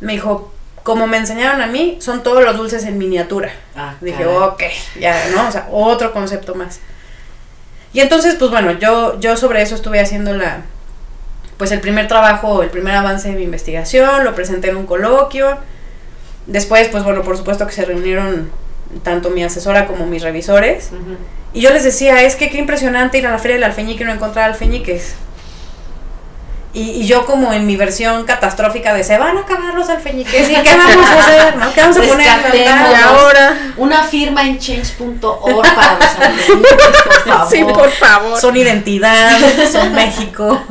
[0.00, 3.50] Me dijo, como me enseñaron a mí, son todos los dulces en miniatura.
[3.76, 4.36] Ah, Dije, caray.
[4.36, 4.62] ok,
[5.00, 5.48] ya, ¿no?
[5.48, 6.80] O sea, otro concepto más.
[7.92, 10.62] Y entonces, pues bueno, yo, yo sobre eso estuve haciendo la,
[11.56, 15.58] pues el primer trabajo, el primer avance de mi investigación, lo presenté en un coloquio.
[16.46, 18.50] Después, pues bueno, por supuesto que se reunieron
[19.02, 20.90] tanto mi asesora como mis revisores.
[21.52, 24.06] Y yo les decía, es que qué impresionante ir a la feria del alfeñique y
[24.06, 25.14] no encontrar alfeñiques.
[26.74, 30.50] Y, y yo como en mi versión catastrófica de se van a acabar los alfeñiques
[30.50, 31.72] y qué vamos a hacer, ¿no?
[31.72, 32.68] ¿Qué vamos a poner?
[33.04, 37.50] ahora, Una firma en change.org para los alfeñiques, por favor.
[37.50, 38.38] sí, por favor.
[38.38, 39.38] son identidad,
[39.72, 40.62] son México.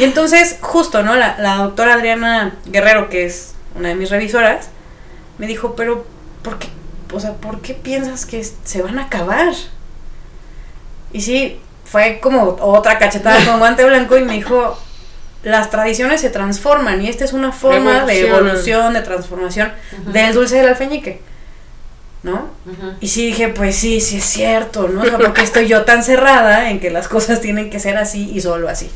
[0.00, 1.14] Y entonces, justo, ¿no?
[1.14, 4.70] La, la doctora Adriana Guerrero, que es una de mis revisoras,
[5.36, 6.06] me dijo, pero,
[6.42, 6.68] ¿por qué?
[7.12, 9.52] O sea, ¿por qué piensas que se van a acabar?
[11.12, 14.78] Y sí, fue como otra cachetada con guante blanco y me dijo,
[15.42, 19.72] las tradiciones se transforman y esta es una forma de evolución, de transformación
[20.06, 21.20] del dulce del alfeñique,
[22.22, 22.50] ¿no?
[22.66, 22.94] Ujú.
[23.00, 25.02] Y sí dije, pues sí, sí es cierto, ¿no?
[25.02, 28.30] O sea, porque estoy yo tan cerrada en que las cosas tienen que ser así
[28.34, 28.90] y solo así.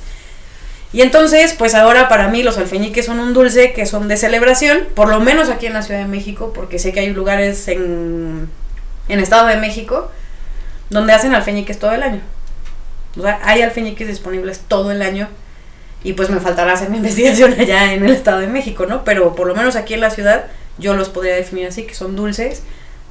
[0.92, 4.88] Y entonces, pues ahora para mí los alfeñiques son un dulce que son de celebración,
[4.94, 8.50] por lo menos aquí en la Ciudad de México, porque sé que hay lugares en,
[9.08, 10.10] en Estado de México
[10.90, 12.20] donde hacen alfeñiques todo el año.
[13.16, 15.28] O sea, hay alfeñiques disponibles todo el año
[16.04, 19.04] y pues me faltará hacer mi investigación allá en el Estado de México, ¿no?
[19.04, 20.46] Pero por lo menos aquí en la ciudad
[20.78, 22.62] yo los podría definir así, que son dulces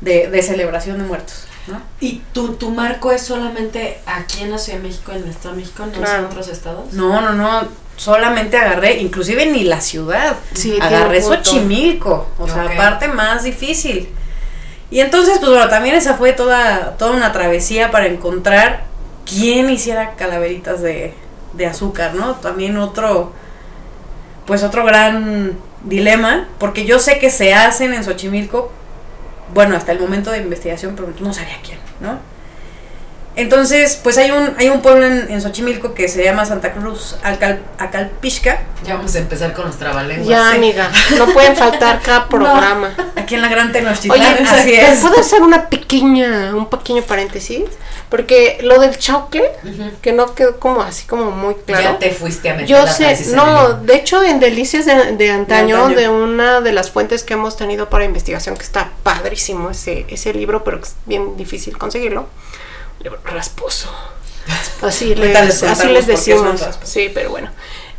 [0.02, 1.82] de, de celebración de muertos, ¿no?
[2.00, 5.56] ¿Y tu, tu marco es solamente aquí en la Ciudad de México, en el Estado
[5.56, 6.92] de México, no en otros estados?
[6.94, 11.22] No, no, no, solamente agarré, inclusive ni la ciudad, Sí, agarré.
[11.22, 12.76] Xochimilco, o sea, Ok.
[12.78, 14.10] parte más difícil.
[14.90, 18.84] Y entonces, pues bueno, también esa fue toda, toda una travesía para encontrar
[19.26, 21.14] quién hiciera calaveritas de,
[21.54, 22.36] de azúcar, ¿no?
[22.36, 23.32] También otro,
[24.46, 28.72] pues otro gran dilema, porque yo sé que se hacen en Xochimilco,
[29.54, 32.20] bueno, hasta el momento de investigación, pero no sabía quién, ¿no?
[33.36, 37.16] Entonces, pues hay un, hay un pueblo en, en Xochimilco que se llama Santa Cruz
[37.24, 40.28] Alcal, Acalpixca, Ya vamos a empezar con los trabalenguas.
[40.28, 40.58] Ya, sí.
[40.58, 42.94] amiga, no pueden faltar cada programa.
[43.16, 45.00] aquí en la Gran Oye, Tenochtitlán, así ¿te es.
[45.00, 47.64] ¿puedo hacer una pequeña, un pequeño paréntesis?
[48.12, 49.50] Porque lo del chaucle,
[50.02, 51.94] que no quedó como así como muy claro.
[51.94, 55.32] Ya te fuiste a meter Yo la sé, no, de hecho en Delicias de, de
[55.32, 55.96] antaño, antaño.
[55.98, 60.34] de una de las fuentes que hemos tenido para investigación, que está padrísimo ese, ese
[60.34, 62.28] libro, pero que es bien difícil conseguirlo.
[63.00, 63.90] Libro rasposo.
[64.82, 66.68] Así les, así les decimos.
[66.84, 67.50] Sí, pero bueno.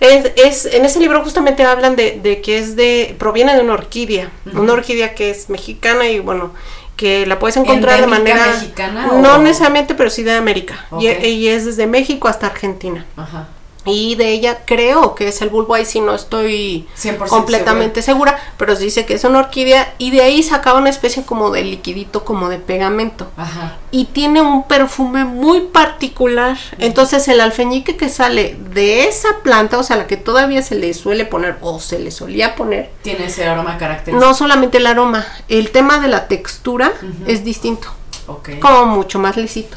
[0.00, 3.74] Es, es, en ese libro justamente hablan de, de que es de, proviene de una
[3.74, 6.52] orquídea, una orquídea que es mexicana y bueno,
[6.96, 8.46] que la puedes encontrar de ¿Endémica manera...
[8.54, 10.86] mexicana No o- necesariamente, pero sí de América.
[11.00, 11.22] Y- Ok.
[11.24, 13.04] y es desde México hasta Argentina.
[13.16, 13.48] Ajá.
[13.84, 18.38] Y de ella creo que es el bulbo, ahí si no estoy 100% completamente segura.
[18.56, 22.24] pero dice que es una orquídea y de ahí sacaba una especie como de liquidito,
[22.24, 23.30] como de pegamento.
[23.36, 23.78] Ajá.
[23.90, 26.56] Y tiene un perfume muy particular.
[26.78, 30.94] Entonces el alfeñique que sale de esa planta, o sea, la que todavía se le
[30.94, 34.24] suele poner o se le solía poner, Tiene ese aroma característico.
[34.24, 36.92] no solamente el aroma, el tema de la textura
[37.26, 37.88] es distinto,
[38.28, 38.50] Ok.
[38.60, 39.76] como mucho más lisito.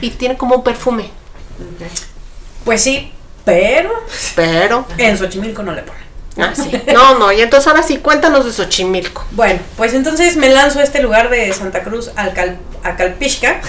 [0.00, 1.86] Y tiene como un perfume, Ok.
[2.64, 3.12] Pues sí,
[3.52, 3.90] pero
[4.36, 4.86] pero...
[4.98, 6.02] en Xochimilco no le ponen.
[6.40, 6.70] Ah, sí.
[6.94, 9.24] No, no, y entonces ahora sí, cuéntanos de Xochimilco.
[9.32, 13.60] Bueno, pues entonces me lanzo a este lugar de Santa Cruz, Alcal- Acalpixca,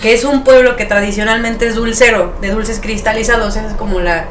[0.00, 4.24] que es un pueblo que tradicionalmente es dulcero, de dulces cristalizados, esa es como la,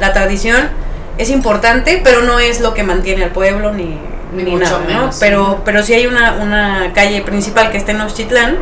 [0.00, 0.70] la tradición.
[1.18, 3.98] Es importante, pero no es lo que mantiene al pueblo ni,
[4.34, 4.86] Ni ni mucho nada, ¿no?
[4.86, 5.16] menos.
[5.20, 8.56] Pero, pero sí hay una, una calle principal que está en Oxtitlán.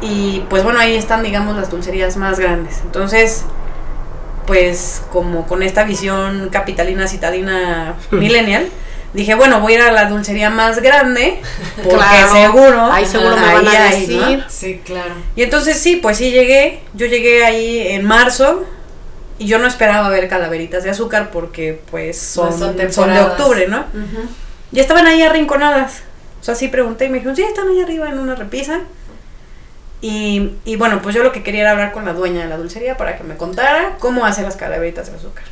[0.00, 2.78] Y pues bueno, ahí están, digamos, las dulcerías más grandes.
[2.84, 3.44] Entonces,
[4.50, 8.66] pues como con esta visión capitalina, citadina, millennial,
[9.14, 11.40] dije, bueno, voy a ir a la dulcería más grande,
[11.76, 12.32] porque Claro.
[12.32, 14.44] seguro, Ahí seguro me ahí van a decir.
[14.48, 15.14] Sí, claro.
[15.36, 18.64] Y entonces sí, pues sí llegué, yo llegué ahí en marzo
[19.38, 23.20] y yo no esperaba ver calaveritas de azúcar porque pues son, No son son de
[23.20, 23.82] octubre, ¿no?
[23.82, 24.28] Ujú.
[24.72, 26.02] Y estaban ahí arrinconadas.
[26.40, 28.80] O sea, sí pregunté y me dijeron, sí, están ahí arriba en una repisa.
[30.00, 32.56] Y, y bueno, pues yo lo que quería era hablar con la dueña de la
[32.56, 35.44] dulcería para que me contara cómo hace las calaveritas de azúcar.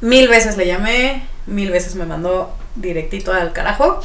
[0.00, 4.00] Mil veces le llamé, mil veces me mandó directito al carajo.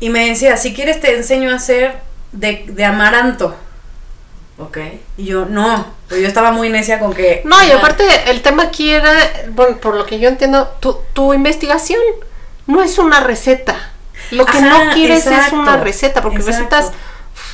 [0.00, 2.00] Y me decía, si quieres te enseño a hacer
[2.32, 3.54] de, de amaranto.
[4.58, 4.78] Ok.
[5.16, 7.42] Y yo, no, pues yo estaba muy necia con que...
[7.44, 9.12] No, y aparte el tema aquí era,
[9.50, 12.00] bueno, por lo que yo entiendo, tu, tu investigación
[12.66, 13.76] no es una receta.
[14.30, 16.76] Lo que Ajá, no quieres es una receta, porque exacto.
[16.76, 16.92] recetas,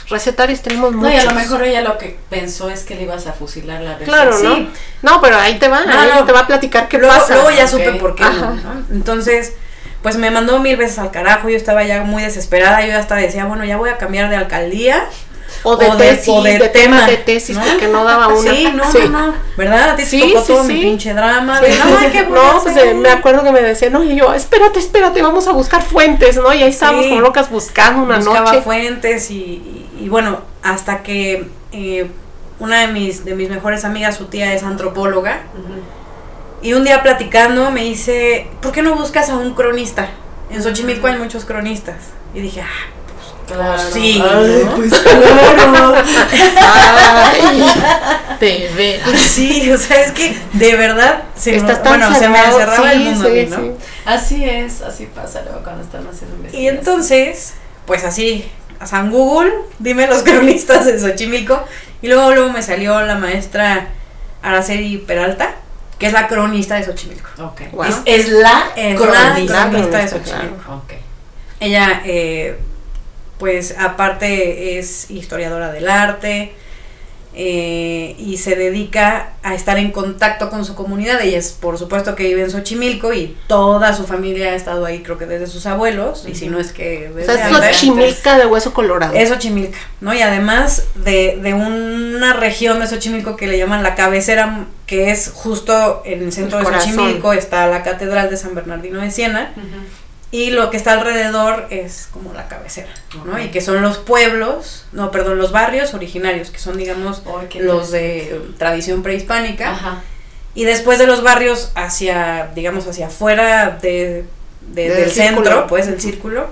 [0.08, 1.14] recetarios tenemos No, muchos.
[1.14, 3.92] y a lo mejor ella lo que pensó es que le ibas a fusilar la
[3.94, 4.10] receta.
[4.12, 4.54] Claro, ¿no?
[4.56, 4.70] Sí.
[5.02, 6.24] No, pero ahí te va, No, ahí no.
[6.24, 7.34] te va a platicar qué luego, pasa.
[7.34, 7.70] luego ya Ok.
[7.70, 8.24] supe por qué.
[8.24, 8.54] Ajá.
[8.54, 8.84] ¿no?
[8.94, 9.52] Entonces,
[10.02, 13.44] pues me mandó mil veces al carajo, yo estaba ya muy desesperada, yo hasta decía,
[13.46, 15.06] bueno, ya voy a cambiar de alcaldía.
[15.62, 17.64] O de o de- tesis, o de de, tema de tesis, ¿no?
[17.64, 18.50] porque no daba una.
[18.50, 19.90] Sí, no, no, no, ¿verdad?
[19.90, 20.72] A ti Sí, tocó sí, todo sí.
[20.74, 21.60] mi pinche drama.
[21.60, 21.78] De, Sí.
[21.78, 22.88] no, qué No, pues hacer?".
[22.88, 26.36] eh, me acuerdo que me decían, no, y yo, espérate, espérate, vamos a buscar fuentes,
[26.36, 26.52] ¿no?
[26.52, 27.08] Y ahí estábamos Sí.
[27.10, 28.62] como locas buscando una buscaba noche.
[28.62, 32.08] fuentes y, y- y bueno, hasta que eh,
[32.58, 35.40] una de mis, de mis mejores amigas, su tía es antropóloga,
[36.62, 40.08] y un día platicando me dice, ¿por qué no buscas a un cronista?
[40.50, 41.96] En Xochimilco hay muchos cronistas.
[42.34, 42.66] Y dije, ah,
[43.46, 43.78] Claro.
[43.92, 44.76] sí, Ay, ¿no?
[44.76, 45.94] pues claro.
[46.60, 47.62] Ay,
[48.40, 49.18] de veras.
[49.20, 52.58] sí, o sea, es que de verdad se, me- Estás tan bueno, se me cerrado,
[52.58, 53.56] cerraba el sí, mundo a sí, mí, ¿no?
[53.56, 53.70] sí.
[54.04, 56.76] Así es, así pasa luego cuando están haciendo Y investigación.
[56.78, 57.54] entonces,
[57.86, 61.62] pues así, a San Google, dime los cronistas de Xochimilco.
[62.02, 63.88] Y luego, luego me salió la maestra
[64.42, 65.54] Araceli Peralta,
[65.98, 67.28] que es la cronista de Xochimilco.
[67.44, 67.62] Ok.
[67.72, 67.84] Wow.
[67.84, 69.22] Es, es la Es cronista.
[69.24, 70.24] la cronista, cronista de claro.
[70.24, 70.82] Xochimilco.
[71.60, 72.56] Ella, eh,
[73.38, 76.54] pues aparte es historiadora del arte
[77.40, 81.20] eh, y se dedica a estar en contacto con su comunidad.
[81.22, 85.04] Ella es, por supuesto, que vive en Xochimilco y toda su familia ha estado ahí,
[85.04, 87.76] creo que desde sus abuelos, y si no es que O desde sea, es antes.
[87.76, 89.14] Xochimilca de hueso colorado.
[89.14, 90.12] Es Xochimilca, ¿no?
[90.12, 95.30] Y además de, de una región de Xochimilco que le llaman la cabecera, que es
[95.32, 96.72] justo en el centro El de.
[96.72, 99.52] Xochimilco, está la Catedral de San Bernardino de Siena,
[100.30, 102.90] y lo que está alrededor es como la cabecera,
[103.24, 103.38] ¿no?
[103.42, 107.90] Y que son los pueblos, no, perdón, los barrios originarios, que son, digamos, qué los
[107.90, 109.70] de tradición prehispánica.
[109.70, 110.02] Ajá.
[110.54, 114.24] Y después de los barrios hacia, digamos, hacia afuera de,
[114.72, 115.44] de- Del círculo.
[115.44, 116.48] centro, pues el círculo,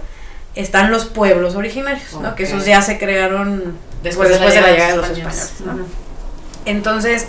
[0.54, 2.34] están los pueblos originarios, ¿no?
[2.34, 5.78] Que esos ya se crearon Después, después, de, la llegada de los españoles, ¿no?
[6.64, 7.26] Entonces,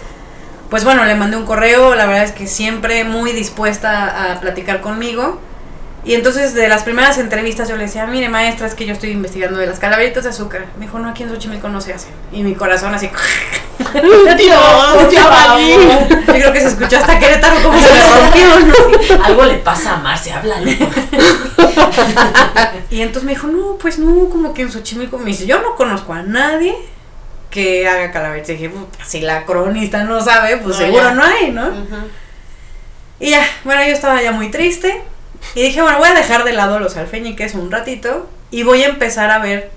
[0.70, 4.80] pues bueno, le mandé un correo, la verdad es que siempre muy dispuesta a platicar
[4.82, 5.42] conmigo.
[6.08, 9.12] Y entonces de las primeras entrevistas yo le decía, mire maestra, es que yo estoy
[9.12, 10.66] investigando de las calaveritas de azúcar.
[10.80, 12.12] Me dijo, no, aquí en Xochimilco no se hacen.
[12.32, 13.10] Y mi corazón así...
[14.38, 15.74] Dios, ya valí.
[16.10, 19.24] Yo creo que se escuchó hasta Querétaro como se me rompió, ¿no?
[19.26, 20.78] Algo le pasa a Marcia, háblale.
[22.90, 25.18] Y entonces me dijo, no, pues no, como que en Xochimilco.
[25.18, 26.74] Me dice, yo no conozco a nadie
[27.50, 28.50] que haga calaveritas.
[28.52, 31.12] Y dije, "Puta, si la cronista no sabe, pues No, seguro ya.
[31.14, 31.70] no hay, ¿no?
[33.20, 35.02] Y ya, bueno, yo estaba ya muy triste.
[35.56, 38.30] Y dije, bueno, voy a dejar de lado los alfeñiques un ratito.
[38.52, 39.72] Y voy a empezar a ver,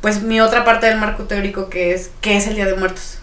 [0.00, 3.18] pues, mi otra parte del marco teórico que es, ¿qué es el Día de Muertos?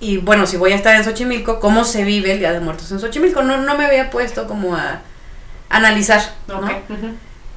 [0.00, 2.90] Y bueno, si voy a estar en Xochimilco, ¿cómo se vive el Día de Muertos
[2.92, 3.42] en Xochimilco?
[3.42, 5.00] No, no me había puesto como a
[5.68, 6.58] analizar, ¿no?
[6.58, 6.70] Ok.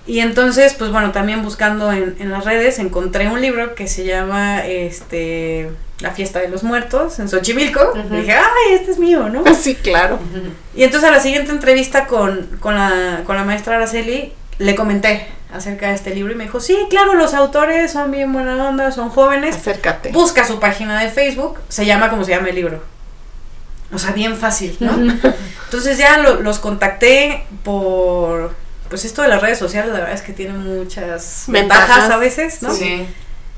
[0.08, 4.06] Y entonces, pues bueno, también buscando en, en las redes encontré un libro que se
[4.06, 7.94] llama este la fiesta de los muertos en Xochimilco.
[8.12, 9.44] Y dije, ay, este es mío, ¿no?
[9.54, 10.20] Sí, claro.
[10.76, 15.28] Y entonces a la siguiente entrevista con, con, la, con la maestra Araceli, le comenté
[15.54, 18.92] acerca de este libro y me dijo, sí, claro, los autores son bien buena onda,
[18.92, 19.56] son jóvenes.
[19.56, 20.12] Acércate.
[20.12, 22.82] Busca su página de Facebook, se llama como se llama el libro.
[23.92, 24.92] O sea, bien fácil, ¿no?
[25.66, 28.54] Entonces ya lo- los contacté por,
[28.88, 32.12] pues esto de las redes sociales, la verdad es que tiene muchas ventajas, Ventajas.
[32.12, 32.74] a veces, ¿no?
[32.74, 33.06] Sí.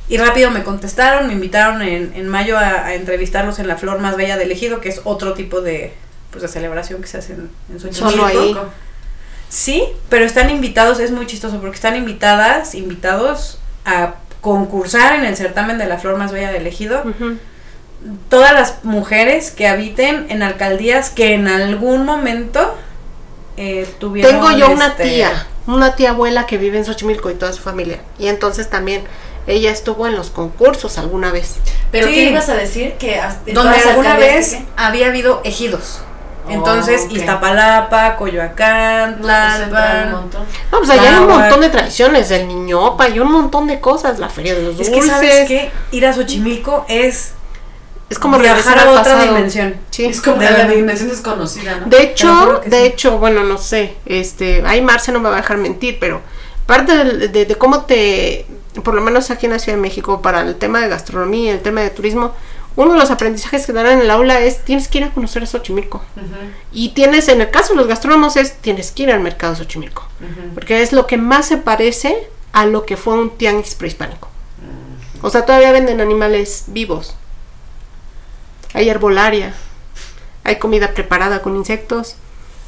[0.08, 4.00] Y rápido me contestaron, me invitaron en, en mayo a, a entrevistarlos en la Flor
[4.00, 5.94] Más Bella del Ejido, que es otro tipo de,
[6.32, 8.10] pues, de celebración que se hace en, en Xochimilco.
[8.12, 8.58] Solo ahí.
[9.50, 15.38] Sí, pero están invitados, es muy chistoso, porque están invitadas, invitados a concursar en el
[15.38, 17.04] certamen de la Flor Más Bella del Ejido
[18.30, 22.76] todas las mujeres que habiten en alcaldías que en algún momento
[23.58, 24.32] eh, tuvieron...
[24.32, 27.62] Tengo yo una este, tía, una tía abuela que vive en Xochimilco y toda su
[27.62, 28.00] familia.
[28.18, 29.04] Y entonces también
[29.48, 31.56] ella estuvo en los concursos alguna vez.
[31.92, 32.14] Pero Sí.
[32.14, 32.94] ¿qué ibas a decir?
[32.94, 33.20] Que
[33.54, 36.02] Donde alguna vez que había habido ejidos.
[36.48, 37.06] Oh, Entonces.
[37.12, 40.12] Iztapalapa, Coyoacán, No, pues, entra un Tlalpan.
[40.12, 40.42] montón.
[40.72, 44.18] No, pues allá hay un montón de tradiciones, el niñopa y un montón de cosas,
[44.20, 45.04] la feria de los Es dulces.
[45.04, 47.34] que sabes que ir a Xochimilco es
[48.10, 49.24] Es como viajar a otra pasado.
[49.24, 49.76] dimensión.
[49.92, 50.06] Sí.
[50.06, 51.86] Es como De la dimensión desconocida, ¿no?
[51.86, 52.86] De hecho, de sí.
[52.88, 56.22] hecho, bueno, no sé, este, ahí Marce no me va a dejar mentir, pero
[56.66, 58.46] parte de cómo te,
[58.84, 61.62] por lo menos aquí en la Ciudad de México, para el tema de gastronomía, el
[61.62, 62.34] tema de turismo,
[62.76, 65.44] uno de los aprendizajes que dan en el aula es tienes que ir a conocer
[65.44, 66.02] a Xochimilco.
[66.72, 69.60] Y tienes, en el caso de los gastrónomos, es tienes que ir al mercado de
[69.60, 70.08] Xochimilco.
[70.54, 74.30] Porque es lo que más se parece a lo que fue un tianguis prehispánico.
[75.22, 77.16] O sea, todavía venden animales vivos.
[78.74, 79.54] Hay herbolaria.
[80.44, 82.16] Hay comida preparada con insectos.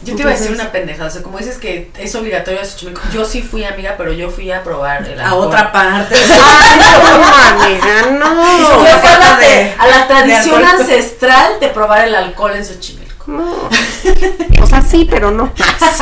[0.06, 2.66] Yo te iba a decir una pendejada, o sea, como dices que es obligatorio a
[2.66, 5.48] Xochimilco, yo sí fui amiga, pero yo fui a probar el A alcohol.
[5.48, 6.16] otra parte.
[6.42, 8.60] ¡Ay, no, amiga, no!
[8.60, 12.66] Yo fui a la, de- a la tradición de ancestral de probar el alcohol en
[12.66, 13.32] Xochimilco.
[13.32, 13.70] No.
[14.62, 15.54] O sea, sí, pero no.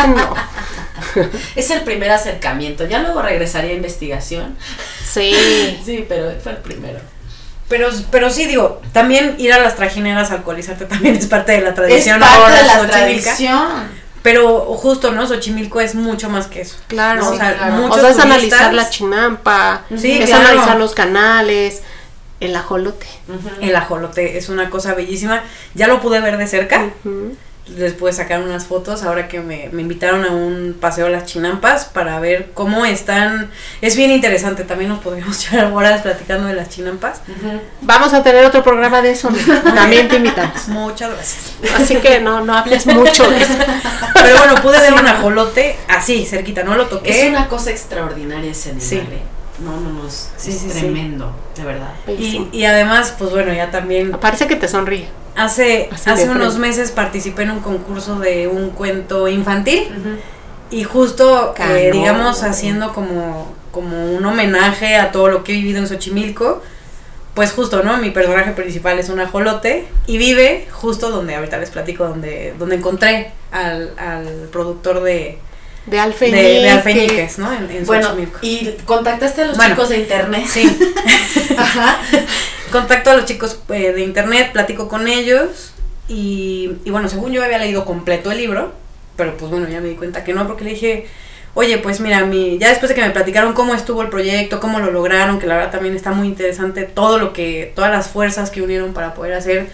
[0.08, 0.34] No.
[1.56, 4.56] Es el primer acercamiento, ya luego regresaría a investigación.
[5.04, 5.80] Sí.
[5.86, 7.00] Sí, pero fue el primero.
[7.72, 11.62] Pero, pero sí, digo, también ir a las trajineras a alcoholizarte también es parte de
[11.62, 14.02] la Es tradición parte ahora de la tradición.
[14.22, 15.26] Pero justo, ¿no?
[15.26, 16.76] Xochimilco es mucho más que eso.
[16.88, 17.22] Claro.
[17.22, 17.30] ¿no?
[17.30, 17.74] O Sí, sea, claro.
[17.76, 20.48] muchos O sea, es turistas- analizar la chinampa, Sí, es claro.
[20.50, 21.82] analizar los canales,
[22.40, 23.08] el ajolote.
[23.62, 25.42] El ajolote es una cosa bellísima.
[25.74, 26.90] Ya lo pude ver de cerca.
[27.06, 27.36] Ujú.
[27.78, 31.86] Después sacar unas fotos ahora que me, me invitaron a un paseo a las chinampas
[31.86, 33.50] para ver cómo están.
[33.82, 34.64] Es bien interesante.
[34.64, 37.22] También nos podríamos echar horas platicando de las chinampas.
[37.82, 39.30] Vamos a tener otro programa de eso.
[39.76, 40.68] También te invitamos.
[40.68, 41.54] Muchas gracias.
[41.76, 43.54] Así que no, no hables mucho de eso.
[44.14, 46.64] Pero bueno, pude ver un ajolote así, cerquita.
[46.64, 47.22] No lo toqué.
[47.24, 48.88] Es una cosa extraordinaria ese animal.
[48.88, 48.98] Sí.
[48.98, 49.31] ¿eh?
[49.64, 50.80] No, no, no, es, Sí, es sí, sí.
[50.80, 51.92] tremendo, de verdad.
[52.08, 55.08] Y, y además, pues bueno, ya también Parece que te sonríe.
[55.36, 56.60] hace, Así hace unos frente.
[56.60, 59.84] meses participé en un concurso de un cuento infantil
[60.72, 61.76] y justo, Cano.
[61.76, 66.62] eh, digamos, haciendo como, como un homenaje a todo lo que he vivido en Xochimilco,
[67.34, 67.98] pues justo, ¿no?
[67.98, 72.76] Mi personaje principal es un ajolote y vive justo donde, ahorita les platico, donde, donde
[72.76, 75.38] encontré al, al productor de,
[75.86, 76.38] De de, alfeñique.
[76.42, 77.52] de Alfeñiques, ¿no?
[77.52, 79.74] En, en Bueno, y contactaste a los Bueno.
[79.76, 80.46] chicos de internet.
[80.48, 80.94] Sí.
[81.58, 82.00] Ajá.
[82.72, 85.74] contacto a los chicos eh, de internet, platico con ellos
[86.08, 88.74] y, y bueno, según yo había leído completo el libro,
[89.18, 91.08] pero pues bueno, ya me di cuenta que no, porque le dije,
[91.54, 94.80] oye, pues mira, mi, ya después de que me platicaron cómo estuvo el proyecto, cómo
[94.80, 98.52] lo lograron, que la verdad también está muy interesante todo lo que, todas las fuerzas
[98.52, 99.68] que unieron para poder hacer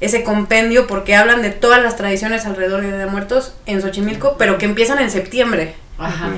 [0.00, 4.36] ese compendio, porque hablan de todas las tradiciones alrededor de Día de Muertos en Xochimilco,
[4.38, 6.28] pero que empiezan en septiembre Ajá.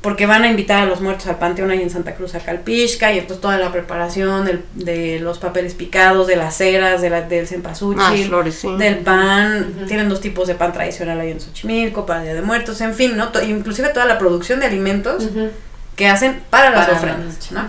[0.00, 3.12] porque van a invitar a los muertos al panteón ahí en Santa Cruz a Calpixca
[3.12, 7.22] y entonces toda la preparación del- de los papeles picados, de las ceras, de la,
[7.22, 8.68] del Ah, cempasúchil, flores, sí.
[8.78, 12.80] del pan, tienen dos tipos de pan tradicional ahí en Xochimilco para Día de Muertos,
[12.80, 13.28] en fin, ¿no?
[13.30, 15.28] To- inclusive toda la producción de alimentos
[15.96, 17.68] que hacen para las Para ofrendas, ¿no?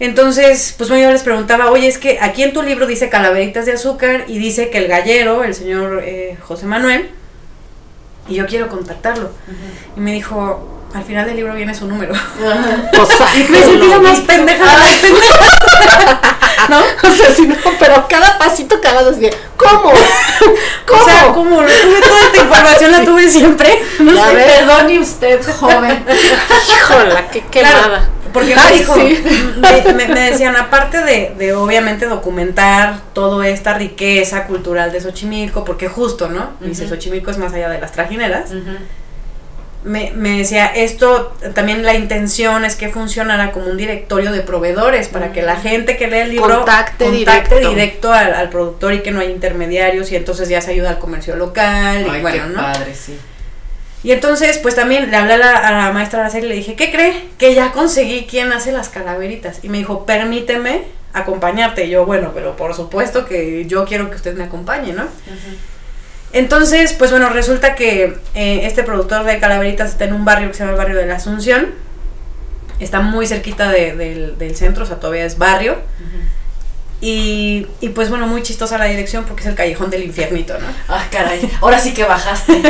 [0.00, 3.66] Entonces, pues bueno, yo les preguntaba, oye, es que aquí en tu libro dice calaveritas
[3.66, 7.10] de azúcar y dice que el gallero, el señor eh, José Manuel,
[8.28, 9.30] y yo quiero contactarlo.
[9.96, 12.14] Y me dijo, al final del libro viene su número.
[13.00, 15.58] O sea, Me sentí la más pendeja de las pendejas.
[16.68, 16.78] ¿No?
[16.78, 19.92] O sea, si no, pero cada pasito que hagas de ¿cómo?
[20.86, 21.02] ¿Cómo?
[21.02, 23.82] O sea, como tuve toda esta información, la tuve siempre.
[24.00, 24.34] No sé.
[24.34, 26.04] Perdone usted, joven.
[26.68, 28.08] Híjola, qué Claro, quemada.
[28.32, 29.24] porque me Ay, dijo, sí.
[29.56, 35.64] me, me- me decían, aparte de, de obviamente documentar toda esta riqueza cultural de Xochimilco,
[35.64, 36.52] porque justo, ¿no?
[36.60, 36.88] Dice.
[36.88, 38.50] Xochimilco es más allá de las trajineras.
[38.50, 38.76] Ujú.
[39.88, 45.08] Me, me decía, esto también la intención es que funcionara como un directorio de proveedores
[45.08, 48.12] para que la gente que lee el libro Contacte directo, directo.
[48.12, 51.36] al, al productor y que no hay intermediarios y entonces ya se ayuda al comercio
[51.36, 52.60] local y bueno, qué ¿no?
[52.60, 53.18] padre, sí.
[54.04, 56.76] Y entonces, pues también le hablé a la, a la maestra Araceli y le dije,
[56.76, 57.24] ¿qué cree?
[57.36, 59.58] Que ya conseguí quién hace las calaveritas.
[59.64, 60.82] Y me dijo, permíteme
[61.12, 61.86] acompañarte.
[61.86, 65.08] Y yo, bueno, pero por supuesto que yo quiero que usted me acompañe, ¿no?
[66.32, 70.54] Entonces, pues bueno, resulta que eh, este productor de calaveritas está en un barrio que
[70.54, 71.68] se llama el barrio de la Asunción.
[72.80, 75.76] Está muy cerquita de- del, del centro, o sea, todavía es barrio.
[77.00, 80.66] Y, y pues bueno, muy chistosa la dirección porque es el callejón del infiernito, ¿no?
[80.88, 81.48] Ah, caray.
[81.60, 82.60] Ahora sí que bajaste.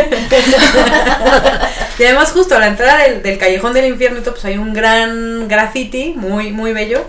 [1.99, 5.49] Y además justo a la entrada del, del callejón del infiernito pues hay un gran
[5.49, 7.05] graffiti muy muy bello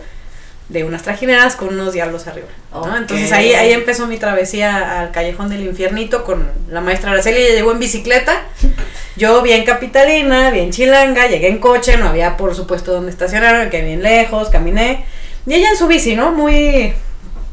[0.70, 2.48] de unas trajineras con unos diablos arriba.
[2.96, 7.56] Entonces ahí, ahí empezó mi travesía al callejón del infiernito con la maestra Araceli, ella
[7.56, 8.44] llegó en bicicleta,
[9.16, 13.70] yo bien capitalina, bien chilanga, llegué en coche, no había por supuesto donde estacionar, me
[13.70, 15.06] quedé bien lejos, caminé,
[15.48, 16.32] y ella en su bici, ¿no?
[16.32, 16.94] Muy,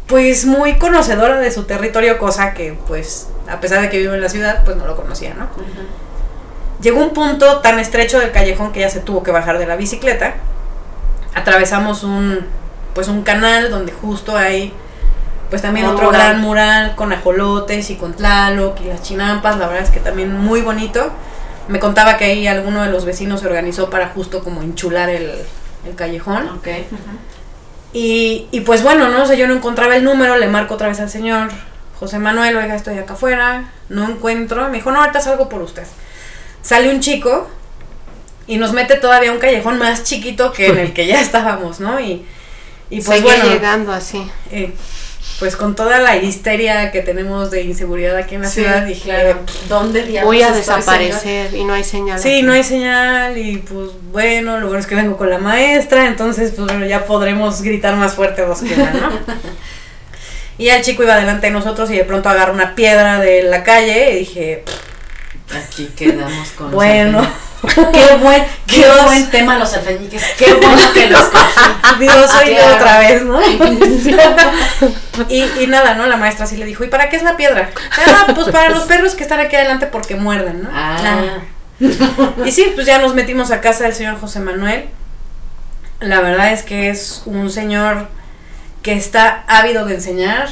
[0.06, 4.20] pues muy conocedora de su territorio, cosa que pues a pesar de que vivo en
[4.20, 5.48] la ciudad, pues no lo conocía, ¿no?
[6.82, 9.76] Llegó un punto tan estrecho del callejón que ella se tuvo que bajar de la
[9.76, 10.34] bicicleta.
[11.34, 12.44] Atravesamos un
[12.96, 14.72] pues un canal donde justo hay
[15.50, 16.22] pues también otro mural.
[16.22, 20.32] gran mural con ajolotes y con tlaloc y las chinampas, la verdad es que también
[20.32, 21.10] muy bonito.
[21.68, 25.30] Me contaba que ahí alguno de los vecinos se organizó para justo como enchular el,
[25.86, 26.58] el callejón.
[27.92, 30.98] Y, y pues bueno, no sé, yo no encontraba el número, le marco otra vez
[30.98, 31.50] al señor
[32.00, 34.70] José Manuel, oiga, estoy acá afuera, no encuentro.
[34.70, 35.84] Me dijo, no, ahorita salgo por usted.
[36.62, 37.46] Sale un chico
[38.46, 42.00] y nos mete todavía un callejón más chiquito que en el que ya estábamos, ¿no?
[42.00, 42.24] Y,
[42.90, 44.28] y pues Seguía bueno, llegando así.
[44.50, 44.72] eh,
[45.38, 49.02] pues con toda la histeria que tenemos de inseguridad aquí en la Sí, ciudad, dije,
[49.04, 49.40] claro.
[49.68, 52.18] ¿Dónde diablos Voy a desaparecer y no hay señal.
[52.18, 52.42] Sí, aquí.
[52.42, 56.52] no hay señal y pues bueno, lo bueno es que vengo con la maestra, entonces
[56.56, 58.86] pues bueno, ya podremos gritar más fuerte dos que ¿no?
[60.58, 63.42] y ya el chico iba delante de nosotros y de pronto agarra una piedra de
[63.42, 64.64] la calle y dije?
[65.54, 67.26] Aquí quedamos con los bueno.
[67.66, 69.04] Qué buen, qué Dios.
[69.04, 70.22] buen tema los alfeñiques.
[70.38, 71.98] Qué bueno que los cogí.
[72.00, 73.40] Dios soy yo otra vez, ¿no?
[75.28, 76.06] y, y nada, ¿no?
[76.06, 77.70] La maestra sí le dijo, ¿y para qué es la piedra?
[78.06, 80.70] Ah, pues para los perros que están aquí adelante porque muerden, ¿no?
[80.72, 81.38] Ah.
[82.44, 84.88] Y sí, pues ya nos metimos a casa del señor José Manuel.
[86.00, 88.08] La verdad es que es un señor
[88.82, 90.48] que está ávido de enseñar.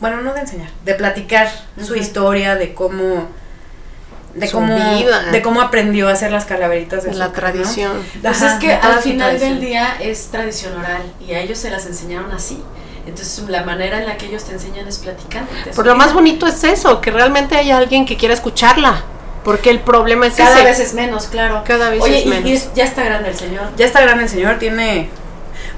[0.00, 1.48] Bueno, no de enseñar, de platicar
[1.80, 3.28] su historia, de cómo
[4.34, 5.22] de cómo vida.
[5.30, 7.50] de cómo aprendió a hacer las calaveritas de la azúcar, ¿no?
[7.62, 7.92] tradición.
[8.22, 11.70] Pues Ajá, es que al final del día es tradición oral y a ellos se
[11.70, 12.62] las enseñaron así.
[13.06, 15.50] Entonces la manera en la que ellos te enseñan es platicando.
[15.68, 19.02] su Por lo más bonito es eso, que realmente hay alguien que quiera escucharla.
[19.44, 20.64] Porque el problema es Cada ese.
[20.64, 21.64] vez es menos, claro.
[21.66, 22.48] Cada vez Oye, es y- menos.
[22.48, 23.64] y es- ya está grande el señor.
[23.76, 25.08] Ya está grande el señor, tiene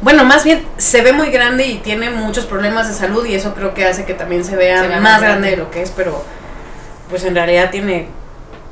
[0.02, 3.54] bueno, más bien se ve muy grande y tiene muchos problemas de salud y eso
[3.54, 5.90] creo que hace que también se vea Se vea más grande de lo que es,
[5.96, 6.22] pero
[7.08, 8.08] pues en realidad tiene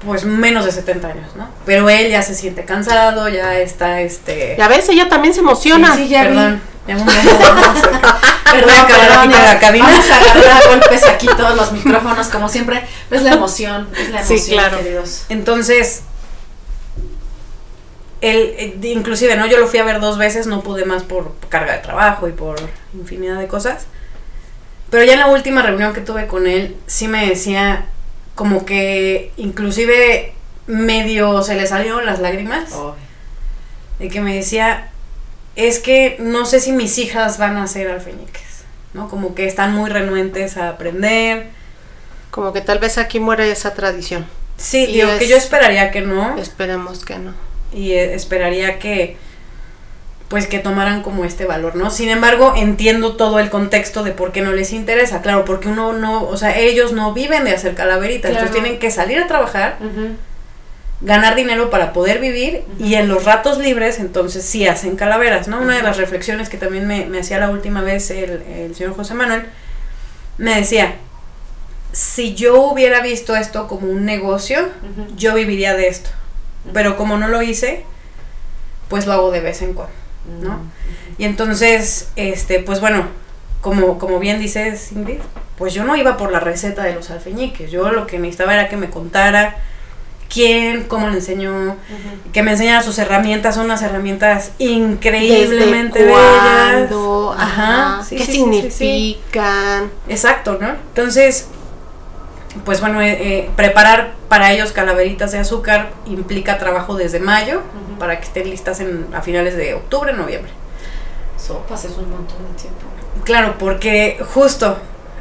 [0.05, 1.49] pues menos de 70 años, ¿no?
[1.65, 5.95] Pero él ya se siente cansado, ya está este Ya ves, ella también se emociona.
[5.95, 6.29] Sí, sí, ya vi.
[6.29, 7.03] Perdón, ya me-
[8.53, 9.87] Perdón, perdón, la cabina.
[9.87, 12.83] Vamos a agarrar a golpes aquí todos los micrófonos, como siempre.
[13.11, 14.79] Es la emoción, es la Sí, emoción, claro.
[14.79, 15.25] queridos.
[15.31, 16.03] Entonces,
[18.21, 19.47] él, eh, inclusive, ¿no?
[19.47, 22.33] Yo lo fui a ver dos veces, no pude más por carga de trabajo y
[22.33, 22.57] por
[22.95, 23.87] infinidad de cosas.
[24.91, 27.87] Pero ya en la última reunión que tuve con él, sí me decía
[28.35, 30.33] como que inclusive
[30.67, 32.71] medio se le salieron las lágrimas.
[33.99, 34.91] De que me decía,
[35.57, 38.65] es que no sé si mis hijas van a ser alfeñiques,
[38.95, 39.09] ¿no?
[39.09, 41.47] Como que están muy renuentes a aprender.
[42.31, 44.27] Como que tal vez aquí muere esa tradición.
[44.57, 46.37] Sí, Y digo es- que yo esperaría que no.
[46.39, 47.35] Esperemos que no.
[47.75, 49.17] y eh, esperaría que
[50.33, 51.91] pues que tomaran como este valor, ¿no?
[51.91, 55.93] Sin embargo, entiendo todo el contexto de por qué no les interesa, claro, porque uno
[55.93, 58.47] no, o sea, ellos no viven de hacer calaveritas, Claro.
[58.47, 59.77] entonces tienen que salir a trabajar,
[61.03, 65.61] ganar dinero para poder vivir y en los ratos libres entonces sí hacen calaveras, ¿no?
[65.61, 68.97] Una de las reflexiones que también me, me hacía la última vez el, el señor
[68.97, 69.45] José Manuel,
[70.39, 70.95] me decía,
[71.93, 74.67] si yo hubiera visto esto como un negocio,
[75.15, 76.09] yo viviría de esto.
[76.73, 77.85] Pero como no lo hice,
[78.89, 79.93] pues lo hago de vez en cuando,
[80.43, 80.61] ¿no?
[81.19, 83.07] Y entonces, este, pues bueno,
[83.61, 85.21] como, como bien dices, Ingrid,
[85.57, 87.71] pues yo no iba por la receta de los alfeñiques.
[87.71, 89.57] Yo lo que necesitaba era que me contara
[90.29, 91.77] quién, cómo le enseñó,
[92.33, 93.55] que me enseñara sus herramientas.
[93.55, 96.89] Son unas herramientas increíblemente ¿Desde bellas.
[96.89, 97.37] cuándo?
[97.39, 98.03] Ajá.
[98.03, 99.91] sí, ¿Qué sí, sí, significan?
[100.09, 100.71] Exacto, ¿no?
[100.71, 101.49] Entonces,
[102.65, 107.63] pues bueno, eh, eh, preparar para ellos calaveritas de azúcar implica trabajo desde mayo.
[107.99, 110.51] Para que estén listas en, a finales de octubre, noviembre.
[111.37, 112.81] Sopas es un montón de tiempo.
[113.25, 114.77] Claro, porque justo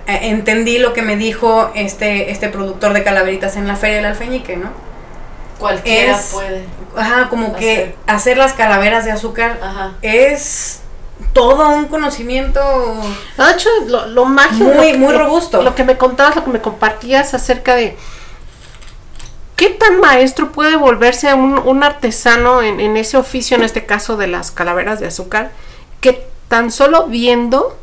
[0.08, 4.06] eh, entendí lo que me dijo este, este productor de calaveritas en la feria del
[4.06, 4.70] alfeñique, ¿no?
[5.60, 6.64] Cualquiera Es- puede.
[6.96, 8.38] Ajá, como que Hacer.
[8.38, 9.94] las calaveras de azúcar Ajá.
[10.02, 10.82] es
[11.34, 12.60] todo un conocimiento
[13.38, 14.66] De hecho, lo, lo mágico.
[14.66, 15.62] Muy- lo que- muy lo- robusto.
[15.64, 17.96] Lo que me contabas, lo que me compartías acerca de.
[19.62, 24.18] ¿Qué tan maestro puede volverse un, un artesano en, en ese oficio, en este caso
[24.18, 25.52] de las calaveras de azúcar?
[26.00, 27.78] Que tan solo viendo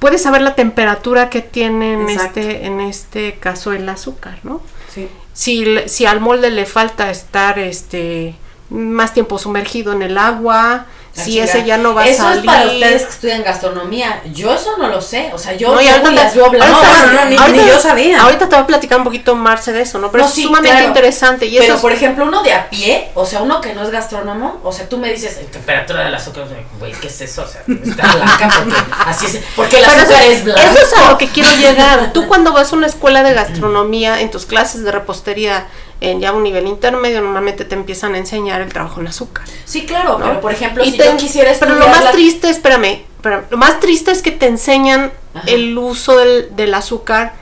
[0.00, 2.40] puede saber la temperatura que tiene en Exacto.
[2.40, 4.60] este, en este caso el azúcar, ¿no?
[4.94, 5.08] Sí.
[5.32, 8.34] si, si al molde le falta estar este
[8.68, 10.84] más tiempo sumergido en el agua,
[11.24, 11.50] si chingada.
[11.52, 12.38] ese ya no va a Eso salir.
[12.40, 14.22] es para ustedes que estudian gastronomía.
[14.32, 15.30] Yo eso no lo sé.
[15.34, 16.68] O sea, yo, No, yo ahorita las veo hablar.
[16.68, 18.20] No, ahorita- no, no, ni- ni yo sabía.
[18.22, 20.10] Ahorita te voy a platicar un poquito Marce de eso, ¿no?
[20.10, 20.88] Pero es sí, sumamente claro.
[20.88, 21.46] interesante.
[21.46, 23.82] Y Pero eso es- por ejemplo, uno de a pie, o sea, uno que no
[23.82, 26.44] es gastrónomo, o sea, tú me dices, "Eh, temperatura del azúcar,
[26.78, 27.42] güey, ¿qué es eso?
[27.42, 28.74] O sea, está blanca porque
[29.06, 30.60] así es, porque el azúcar eso, es blanco.
[30.60, 32.12] eso es a lo que quiero llegar.
[32.12, 35.66] Tú cuando vas a una escuela de gastronomía, en tus clases de repostería,
[36.00, 39.44] en ya un nivel intermedio, normalmente te empiezan a enseñar el trabajo en azúcar.
[39.64, 40.24] Sí, claro, ¿no?
[40.26, 43.44] pero por ejemplo, Y si te- yo quisiera Pero lo más la- triste, espérame, espérame,
[43.50, 45.46] lo más triste es que te enseñan Ajá.
[45.48, 47.34] el uso del, del azúcar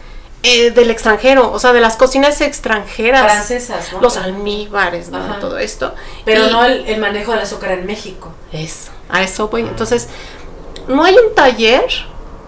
[0.43, 3.25] eh, del extranjero, o sea, de las cocinas extranjeras.
[3.25, 4.01] francesas, ¿no?
[4.01, 5.19] Los almíbares, ¿no?
[5.19, 5.41] Ajá.
[5.41, 5.93] Todo esto.
[6.25, 8.33] Pero Y- no el, el manejo del azúcar en México.
[8.53, 9.63] Eso, a eso voy.
[9.63, 10.09] Entonces,
[10.89, 11.85] no hay un taller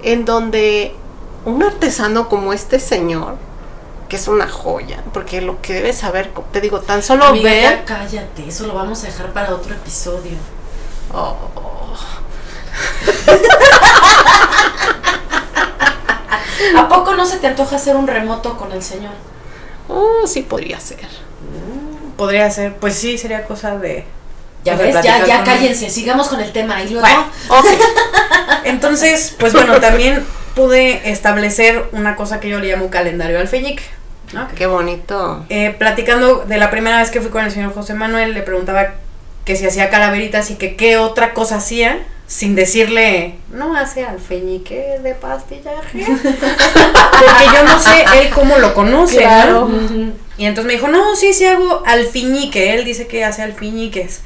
[0.05, 0.95] en donde
[1.45, 3.35] un artesano como este señor,
[4.09, 7.63] que es una joya, porque lo que debes saber, te digo, tan solo Amiga, ver.
[7.63, 10.37] ya cállate, eso lo vamos a dejar para otro episodio.
[11.13, 11.37] Oh.
[16.77, 19.13] ¿A poco no se te antoja hacer un remoto con el señor?
[19.89, 21.07] Oh, sí podría ser.
[22.17, 24.05] Podría ser, pues sí, sería cosa de...
[24.65, 25.45] Ya ves, ya, ya él.
[25.45, 27.07] cállense, sigamos con el tema y luego.
[27.49, 27.69] Bueno.
[28.65, 33.85] Entonces, pues bueno, también pude establecer una cosa que yo le llamo calendario alfeñique,
[34.33, 34.49] ¿no?
[34.55, 35.45] Qué bonito.
[35.49, 38.95] Eh, platicando de la primera vez que fui con el señor José Manuel, le preguntaba
[39.45, 44.99] que si hacía calaveritas y que qué otra cosa hacía, sin decirle, no hace alfeñique
[45.03, 46.05] de pastillaje.
[46.05, 49.67] Porque yo no sé él cómo lo conoce, Claro.
[49.67, 50.13] ¿no?
[50.37, 52.75] Y entonces me dijo, no, sí, sí hago alfiñique.
[52.75, 54.21] Él dice que hace alfiñiques.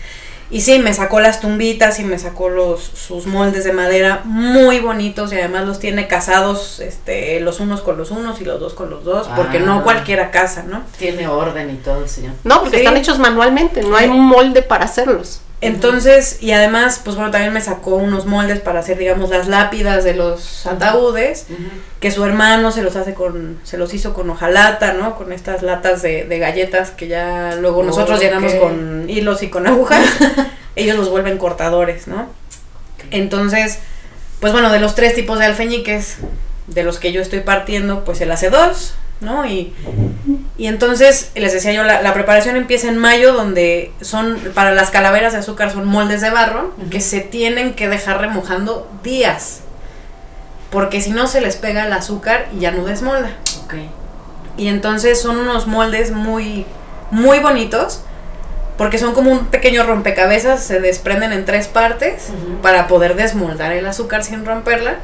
[0.53, 4.79] Y sí, me sacó las tumbitas y me sacó los sus moldes de madera muy
[4.81, 8.75] bonitos y además los tiene casados este, los unos con los unos y los dos
[8.75, 9.63] con los dos, porque Ah.
[9.65, 10.83] no cualquiera casa, ¿no?
[10.99, 12.35] Tiene orden y todo, señor.
[12.45, 12.83] No, porque Sí.
[12.85, 15.41] están hechos manualmente, no hay un molde para hacerlos.
[15.63, 20.03] Entonces, y además, pues bueno, también me sacó unos moldes para hacer, digamos, las lápidas
[20.03, 21.47] de los ataúdes,
[22.01, 25.17] que su hermano se los hace con, se los hizo con hojalata, ¿no?
[25.17, 28.25] Con estas latas de, de galletas que ya luego nosotros Ok.
[28.25, 30.05] llenamos con hilos y con agujas.
[30.77, 32.27] Ellos los vuelven cortadores, ¿no?
[33.13, 33.79] Entonces,
[34.41, 36.17] pues bueno, de los tres tipos de alfeñiques
[36.67, 39.47] de los que yo estoy partiendo, pues él hace dos, ¿no?
[39.47, 39.73] Y,
[40.59, 44.91] y entonces, les decía yo, la, la preparación empieza en mayo, donde son, para las
[44.91, 49.61] calaveras de azúcar son moldes de barro, que se tienen que dejar remojando días,
[50.71, 53.31] porque si no se les pega el azúcar y ya no desmolda.
[53.65, 53.75] Ok.
[54.57, 56.67] Y entonces son unos moldes muy,
[57.11, 58.03] muy bonitos,
[58.77, 62.29] porque son como un pequeño rompecabezas, se desprenden en tres partes
[62.63, 64.97] para poder desmoldar el azúcar sin romperla.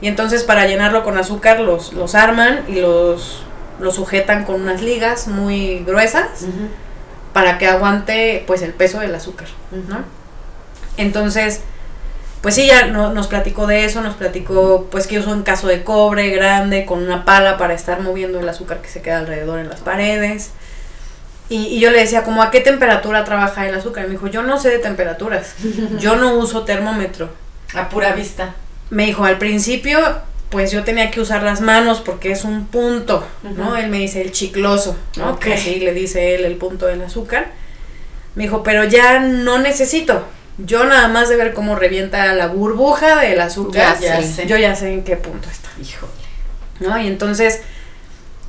[0.00, 3.42] Y entonces para llenarlo con azúcar los, los arman y los,
[3.80, 6.28] los sujetan con unas ligas muy gruesas
[7.32, 9.48] para que aguante pues el peso del azúcar,
[9.88, 9.98] ¿no?
[10.96, 11.60] Entonces,
[12.42, 15.66] pues sí, ya no- nos platicó de eso, nos platicó pues que usó un caso
[15.68, 19.58] de cobre grande con una pala para estar moviendo el azúcar que se queda alrededor
[19.58, 20.50] en las paredes.
[21.48, 24.04] Y, y yo le decía, como a qué temperatura trabaja el azúcar?
[24.04, 25.54] Y me dijo, yo no sé de temperaturas,
[25.98, 27.30] yo no uso termómetro.
[27.74, 28.54] A pura vista.
[28.90, 29.98] Me dijo, al principio,
[30.50, 33.76] pues yo tenía que usar las manos porque es un punto, ¿no?
[33.76, 35.38] Él me dice el chicloso, ¿no?
[35.38, 37.50] Que así le dice él el punto del azúcar.
[38.34, 40.24] Me dijo, pero ya no necesito.
[40.58, 44.46] Yo nada más de ver cómo revienta la burbuja del azúcar, Ya ya sé.
[44.46, 45.68] yo ya sé en qué punto está.
[45.80, 46.12] Híjole.
[46.80, 46.98] ¿no?
[47.00, 47.60] Y entonces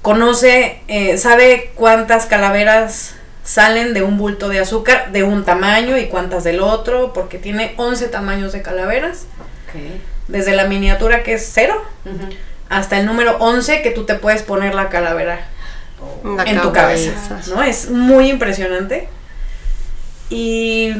[0.02, 6.06] conoce, eh, sabe cuántas calaveras salen de un bulto de azúcar de un tamaño y
[6.06, 9.26] cuántas del otro, porque tiene 11 tamaños de calaveras.
[10.30, 11.82] Desde la miniatura que es cero
[12.70, 15.48] hasta el número 11 que tú te puedes poner la calavera
[16.24, 17.12] La en tu cabeza,
[17.48, 17.64] ¿no?
[17.64, 19.10] Es muy impresionante.
[20.30, 20.94] Y,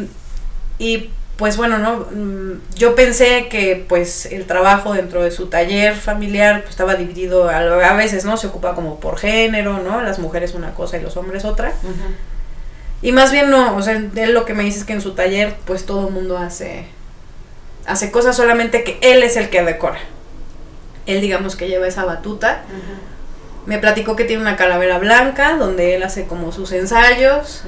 [0.80, 2.08] y pues bueno, ¿no?
[2.12, 7.48] Mm, Yo pensé que pues el trabajo dentro de su taller familiar pues, estaba dividido
[7.48, 8.36] a, a veces, ¿no?
[8.36, 10.02] Se ocupa como por género, ¿no?
[10.02, 11.72] Las mujeres una cosa y los hombres otra.
[13.02, 15.14] Y más bien no, o sea, él lo que me dice es que en su
[15.14, 16.86] taller pues todo el mundo hace
[17.90, 20.00] hace cosas solamente que él es el que decora.
[21.06, 22.62] Él digamos que lleva esa batuta.
[23.66, 27.64] Me platicó que tiene una calavera blanca donde él hace como sus ensayos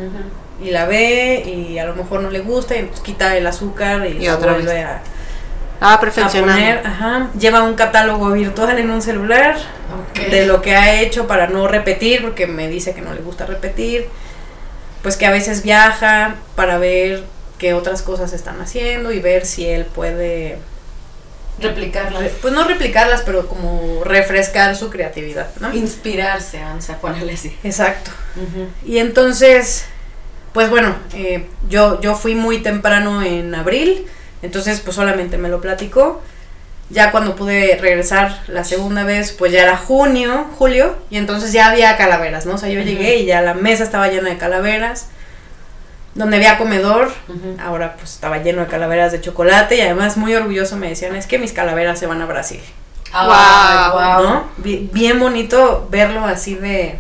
[0.63, 4.05] y la ve y a lo mejor no le gusta y pues, quita el azúcar
[4.07, 4.85] y, Y la otra vuelve vez.
[4.85, 5.01] a,
[6.85, 7.27] Ah.
[7.37, 9.55] Lleva un catálogo virtual en un celular
[10.29, 13.45] de lo que ha hecho para no repetir, porque me dice que no le gusta
[13.47, 14.07] repetir.
[15.01, 17.23] Pues que a veces viaja para ver
[17.61, 20.57] qué otras cosas están haciendo y ver si él puede,
[21.59, 22.19] Replicarla.
[22.21, 25.71] re- pues no replicarlas, pero como refrescar su creatividad, ¿no?
[25.71, 27.55] Inspirarse, vamos a ponerle así.
[27.63, 28.09] Exacto.
[28.83, 29.85] Y entonces,
[30.53, 34.07] pues bueno, eh, yo, yo fui muy temprano en abril,
[34.41, 36.23] entonces pues solamente me lo platicó.
[36.89, 41.67] Ya cuando pude regresar la segunda vez, pues ya era junio, julio, y entonces ya
[41.69, 42.55] había calaveras, ¿no?
[42.55, 42.89] O sea, yo Ujú.
[42.89, 45.09] llegué y ya la mesa estaba llena de calaveras.
[46.13, 47.09] Donde había comedor,
[47.63, 51.25] ahora pues estaba lleno de calaveras de chocolate y además muy orgulloso me decían, es
[51.25, 52.59] que mis calaveras se van a Brasil.
[54.23, 54.43] ¿no?
[54.57, 56.99] Bi- Bien bonito verlo así de...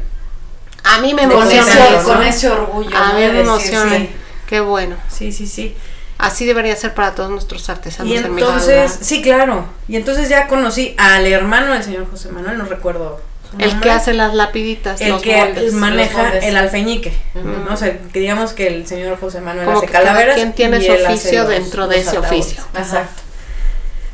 [0.83, 2.01] A mí me emociona.
[2.03, 2.97] con ese orgullo.
[2.97, 3.97] A mí me emociona.
[3.97, 4.09] sí.
[4.47, 4.95] Qué bueno.
[5.09, 5.75] Sí, sí, sí.
[6.17, 9.65] Así debería ser para todos nuestros artesanos Y en entonces, sí, claro.
[9.87, 13.21] Y entonces ya conocí al hermano del señor José Manuel, no recuerdo.
[13.59, 15.73] El que hace las lapiditas, el los que moldes.
[15.73, 17.11] maneja el alfeñique.
[17.33, 17.73] ¿no?
[17.73, 20.35] O sea, que digamos que el señor José Manuel Como hace calaveras.
[20.35, 22.63] quien tiene y su oficio dentro de ese oficio.
[22.77, 23.21] Exacto.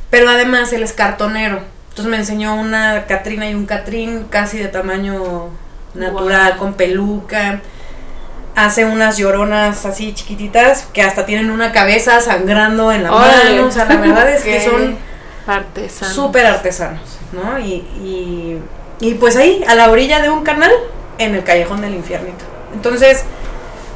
[0.09, 1.59] Pero además él es cartonero.
[1.89, 5.49] Entonces me enseñó una Catrina y un Catrín casi de tamaño
[5.93, 6.59] natural, Wow.
[6.59, 7.61] con peluca.
[8.55, 13.55] Hace unas lloronas así chiquititas que hasta tienen una cabeza sangrando en la Órale.
[13.55, 13.67] mano.
[13.67, 14.97] O sea, la verdad es que son
[16.11, 17.59] súper artesanos, ¿no?
[17.59, 17.73] Y,
[18.03, 18.59] y,
[18.99, 20.71] y pues ahí, a la orilla de un canal,
[21.17, 22.45] en el callejón del infiernito.
[22.73, 23.23] Entonces,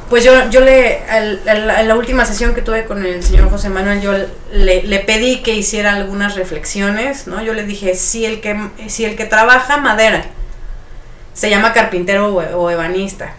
[0.08, 4.00] pues yo, yo le, a la última sesión que tuve con el señor José Manuel,
[4.00, 4.12] yo
[4.52, 7.42] le, le pedí que hiciera algunas reflexiones, ¿no?
[7.42, 10.24] Yo le dije, si el que, si el que trabaja madera
[11.32, 13.34] se llama carpintero o, o ebanista,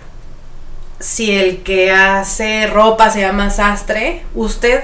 [0.99, 4.83] si el que hace ropa se llama sastre, ¿usted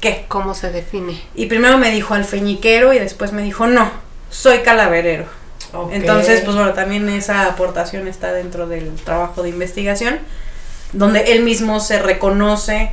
[0.00, 0.24] qué?
[0.26, 1.22] ¿Cómo se define?
[1.34, 3.90] Y primero me dijo alfeñiquero y después me dijo, no,
[4.30, 5.26] soy calaverero.
[5.92, 10.18] Entonces, pues bueno, también esa aportación está dentro del trabajo de investigación,
[10.92, 12.92] donde él mismo se reconoce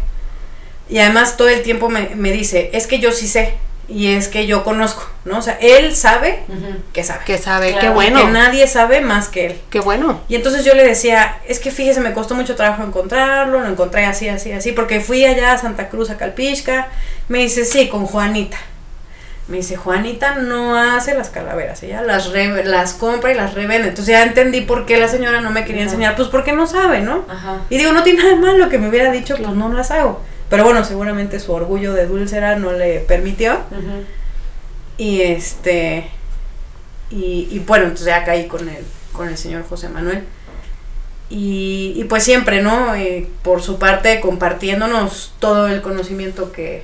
[0.90, 3.56] y además todo el tiempo me, me dice, es que yo sí sé
[3.88, 5.38] y es que yo conozco, ¿no?
[5.38, 6.44] O sea, él sabe
[6.92, 7.24] que sabe.
[7.26, 8.30] Que sabe, Claro, qué Que bueno.
[8.30, 9.62] nadie sabe más que él.
[9.70, 10.22] Qué bueno.
[10.28, 14.06] Y entonces yo le decía, es que fíjese, me costó mucho trabajo encontrarlo, lo encontré
[14.06, 16.88] así, así, así, porque fui allá a Santa Cruz, a Calpixca.
[17.28, 18.58] Me dice, sí, con Juanita.
[19.48, 23.90] Me dice, Juanita no hace las calaveras, ella las, re- las compra y las revende.
[23.90, 25.92] Entonces ya entendí por qué la señora no me quería Ajá.
[25.92, 27.26] enseñar, pues porque no sabe, ¿no?
[27.30, 27.62] Ajá.
[27.70, 30.20] Y digo, no tiene nada de malo que me hubiera dicho, pues no las hago.
[30.50, 33.60] Pero bueno, seguramente su orgullo de dulcera no le permitió.
[34.98, 36.10] Y este.
[37.12, 38.84] Y, y bueno, entonces ya caí con el,
[39.14, 40.24] con el señor José Manuel.
[41.30, 42.96] Y, y pues siempre, ¿no?
[42.96, 46.84] Eh, por su parte, compartiéndonos todo el conocimiento que,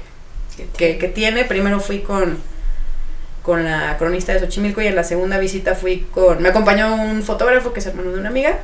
[0.77, 1.45] que, que tiene.
[1.45, 2.37] Primero fui con,
[3.43, 6.41] con la cronista de Xochimilco y en la segunda visita fui con.
[6.41, 8.59] Me acompañó un fotógrafo que es hermano de una amiga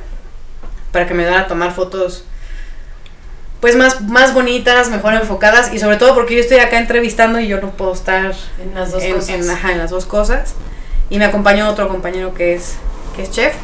[0.92, 2.24] para que me ayudara a tomar fotos
[3.60, 7.48] pues más, más bonitas, mejor enfocadas y sobre todo porque yo estoy acá entrevistando y
[7.48, 8.32] yo no puedo estar
[8.62, 9.28] En las dos en, cosas.
[9.30, 10.54] en- ajá, en las dos cosas.
[11.10, 12.74] Y me acompañó otro compañero que es,
[13.16, 13.54] que es chef.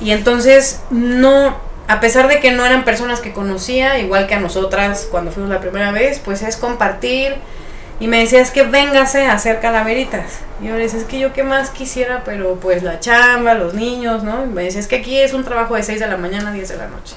[0.00, 1.56] Y entonces, no,
[1.88, 5.50] a pesar de que no eran personas que conocía, igual que a nosotras cuando fuimos
[5.50, 7.34] la primera vez, pues es compartir.
[8.00, 10.40] Y me decía, es que véngase a hacer calaveritas.
[10.60, 13.74] Y yo le decía, es que yo qué más quisiera, pero pues la chamba, los
[13.74, 14.44] niños, ¿no?
[14.44, 16.52] Y me decía, es que aquí es un trabajo de 6 de la mañana a
[16.52, 17.14] 10 de la noche.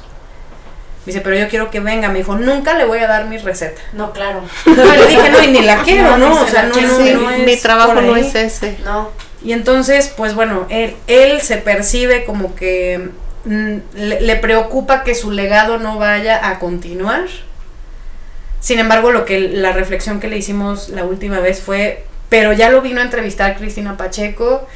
[1.05, 2.09] Me dice, pero yo quiero que venga.
[2.09, 3.81] Me dijo, nunca le voy a dar mi receta.
[3.93, 4.41] No, claro.
[4.65, 6.89] No, le dije, no, y ni la quiero, No, O se sea, no, quiero.
[6.89, 8.77] no, Sí, no es mi trabajo no es ese.
[8.83, 9.09] No.
[9.43, 13.09] Y entonces, pues bueno, él, él se percibe como que
[13.45, 17.25] le, le preocupa que su legado no vaya a continuar.
[18.59, 22.69] Sin embargo, lo que la reflexión que le hicimos la última vez fue, pero ya
[22.69, 24.67] lo vino a entrevistar Cristina Pacheco,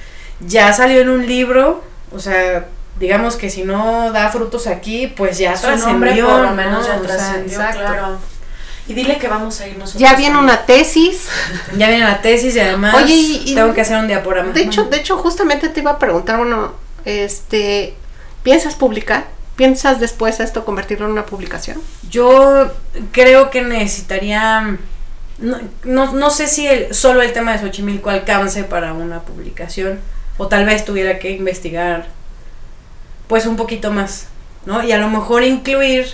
[0.41, 2.67] ya salió en un libro, o sea,
[2.99, 6.88] digamos que si no da frutos aquí, pues ya Su nombre por lo menos ¿no?
[6.88, 7.80] ya O sea, trascendió, exacto.
[7.80, 8.17] claro.
[8.88, 10.01] Y dile que vamos a ir nosotros.
[10.01, 10.55] Ya viene también.
[10.55, 11.28] una tesis.
[11.78, 14.51] Ya viene la tesis y además Oye, y- y- tengo que hacer un diaporama.
[14.51, 16.74] De hecho, de hecho, justamente te iba a preguntar, bueno,
[17.05, 17.93] este,
[18.43, 19.25] ¿piensas publicar?
[19.55, 21.81] ¿Piensas después esto convertirlo en una publicación?
[22.09, 22.71] Yo
[23.11, 24.77] creo que necesitaría.
[25.37, 29.99] No, no, no sé si solo el tema de Xochimilco alcance para una publicación.
[30.37, 32.07] O tal vez tuviera que investigar.
[33.27, 34.27] Pues un poquito más.
[34.65, 34.81] ¿No?
[34.81, 36.07] Y a lo mejor incluir.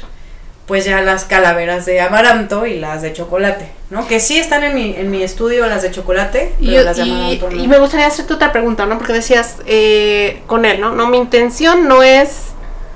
[0.65, 3.74] Pues ya las calaveras de amaranto y las de chocolate.
[3.91, 4.07] ¿No?
[4.07, 6.55] Que sí están en mi, en mi estudio las de chocolate.
[6.59, 7.51] Y, Pero yo- las de y- no.
[7.51, 8.97] y me gustaría hacerte otra pregunta, ¿no?
[8.97, 10.91] Porque decías eh, con él, ¿no?
[10.91, 12.47] No, mi intención no es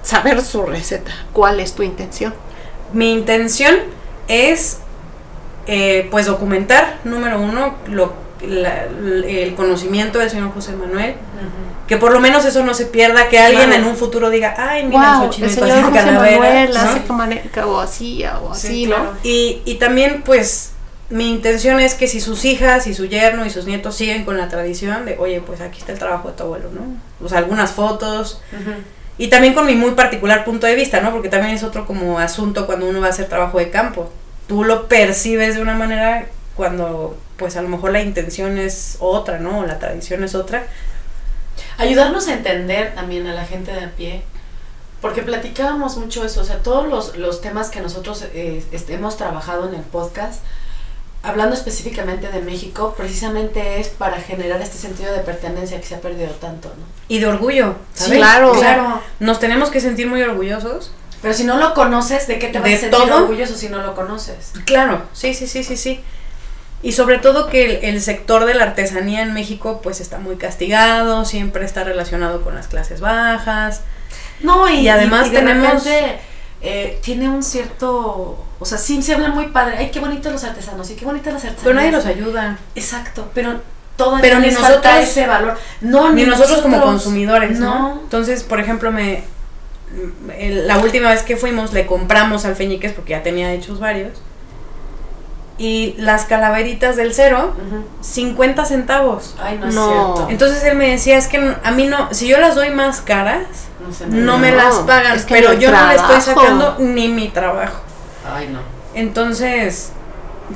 [0.02, 1.12] saber su receta.
[1.32, 2.34] ¿Cuál es tu intención?
[2.92, 3.76] Mi intención
[4.28, 4.80] es,
[5.68, 11.14] eh, pues, documentar, número uno, lo, la- el conocimiento del señor José Manuel.
[11.88, 13.82] Que por lo menos eso no se pierda, que alguien Claro.
[13.84, 16.80] en un futuro diga, ay, mira, Wow, el señor José calaveras", Manuel ¿no?
[16.80, 18.96] hace o así, o así, Sí, ¿no?
[18.96, 19.14] claro.
[19.24, 20.74] Y, y también, pues,
[21.10, 24.38] mi intención es que si sus hijas y su yerno y sus nietos siguen con
[24.38, 26.82] la tradición de, oye, pues aquí está el trabajo de tu abuelo, ¿no?
[27.26, 28.42] O sea, algunas fotos.
[29.18, 31.12] Y también con mi muy particular punto de vista, ¿no?
[31.12, 34.12] Porque también es otro como asunto cuando uno va a hacer trabajo de campo.
[34.48, 39.40] Tú lo percibes de una manera cuando, pues, a lo mejor la intención es otra,
[39.40, 39.60] ¿no?
[39.60, 40.68] O la tradición es otra.
[41.78, 44.22] ayudarnos a entender también a la gente de a pie,
[45.02, 49.18] porque platicábamos mucho eso, o sea, todos los, los temas que nosotros eh, este, hemos
[49.18, 50.42] trabajado en el podcast,
[51.24, 56.02] hablando específicamente de México, precisamente es para generar este sentido de pertenencia que se ha
[56.02, 56.84] perdido tanto, ¿no?
[57.08, 58.18] Y de orgullo, Sí, ¿sabes?
[58.20, 58.52] claro.
[58.52, 59.02] O sea, Claro.
[59.20, 60.92] nos tenemos que sentir muy orgullosos.
[61.22, 63.24] Pero si no lo conoces, ¿de qué te vas ¿De a sentir todo?
[63.24, 64.52] orgulloso si no lo conoces?
[64.66, 66.02] Claro, sí, sí, sí, sí, sí.
[66.82, 70.38] Y sobre todo que el, el sector de la artesanía en México pues está muy
[70.38, 73.82] castigado, siempre está relacionado con las clases bajas.
[74.40, 76.20] No, y, Y además y de tenemos- repente,
[76.62, 80.44] eh, tiene un cierto, o sea, sí se habla muy padre, ay, qué bonitos los
[80.44, 81.64] artesanos y qué bonitas las artesanías.
[81.64, 82.58] Pero nadie los ayuda.
[82.76, 83.62] Exacto, pero
[83.96, 85.58] todavía Pero ni les falta nosotros- ese valor.
[85.82, 87.80] No, Ni nosotros como consumidores, ¿no?
[87.96, 88.00] No.
[88.02, 89.24] Entonces, por ejemplo, me
[90.66, 94.22] la última vez que fuimos le compramos alfeñiques porque ya tenía hechos varios.
[95.60, 97.84] Y las calaveritas del cero, Ujú.
[98.02, 99.36] 50 centavos.
[99.44, 99.92] Ay, no, es No.
[100.16, 100.28] cierto.
[100.32, 103.44] Entonces él me decía, es que a mí no, si yo las doy más caras,
[104.08, 107.82] No, me las pagan, es que pero yo no le estoy sacando ni mi trabajo.
[108.34, 108.60] Ay, no.
[108.94, 109.92] Entonces,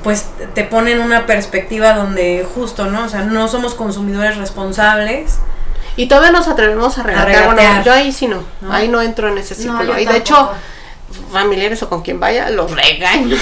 [0.04, 3.06] pues te ponen una perspectiva donde justo, ¿no?
[3.06, 5.38] O sea, no somos consumidores responsables.
[5.96, 7.42] Y todavía nos atrevemos a regatear.
[7.50, 7.56] regatear.
[7.74, 8.74] Bueno, yo ahí sí no, ¿No?
[8.74, 10.00] ahí no entro en ese círculo.
[10.00, 10.50] y de hecho.
[11.32, 13.36] Familiares o con quien vaya, los regaño.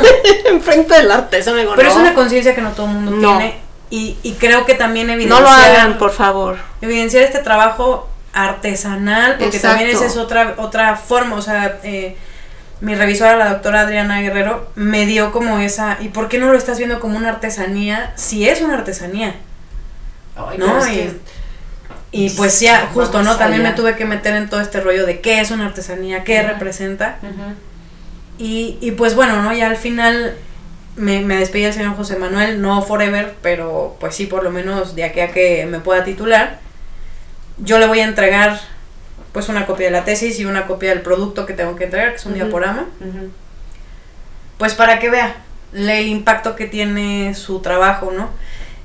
[0.46, 1.56] Enfrente del artesano.
[1.58, 3.38] digo, Pero es no, una conciencia que no todo el mundo No.
[3.38, 3.54] tiene.
[3.90, 6.58] Y, y creo que también no evidenciar, lo hagan, por favor.
[6.82, 12.16] evidenciar este trabajo artesanal, porque también esa es otra, otra forma, o sea, eh,
[12.80, 16.58] mi revisora, la doctora Adriana Guerrero, me dio como esa, ¿y por qué no lo
[16.58, 18.12] estás viendo como una artesanía?
[18.16, 19.36] Si es una artesanía.
[20.36, 21.16] Ay, No, es y- que-
[22.10, 23.36] Y pues ya, justo, ¿no?
[23.36, 26.42] También me tuve que meter en todo este rollo de qué es una artesanía, qué
[26.42, 27.18] representa.
[28.38, 29.52] Y, y pues bueno, ¿no?
[29.52, 30.34] Ya al final
[30.96, 34.94] me, me despedí del señor José Manuel, no forever, pero pues sí, por lo menos
[34.94, 36.60] de aquí a que me pueda titular.
[37.58, 38.58] Yo le voy a entregar
[39.32, 42.10] pues una copia de la tesis y una copia del producto que tengo que entregar,
[42.10, 42.86] que es un diaporama,
[44.56, 45.36] pues para que vea
[45.74, 48.30] el impacto que tiene su trabajo, ¿no?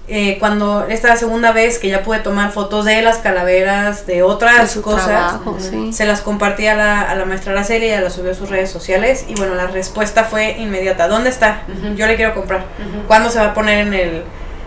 [0.09, 4.05] Eh, cuando esta es la segunda vez que ya pude tomar fotos de las calaveras,
[4.05, 5.93] de otras cosas, trabajo, sí.
[5.93, 8.69] se las compartí a la, a la maestra Araceli, ella las subió a sus redes
[8.69, 11.07] sociales y bueno, la respuesta fue inmediata.
[11.07, 11.61] ¿Dónde está?
[11.95, 12.59] Yo le quiero comprar.
[12.79, 13.07] Ujú.
[13.07, 14.23] ¿Cuándo se va a poner en el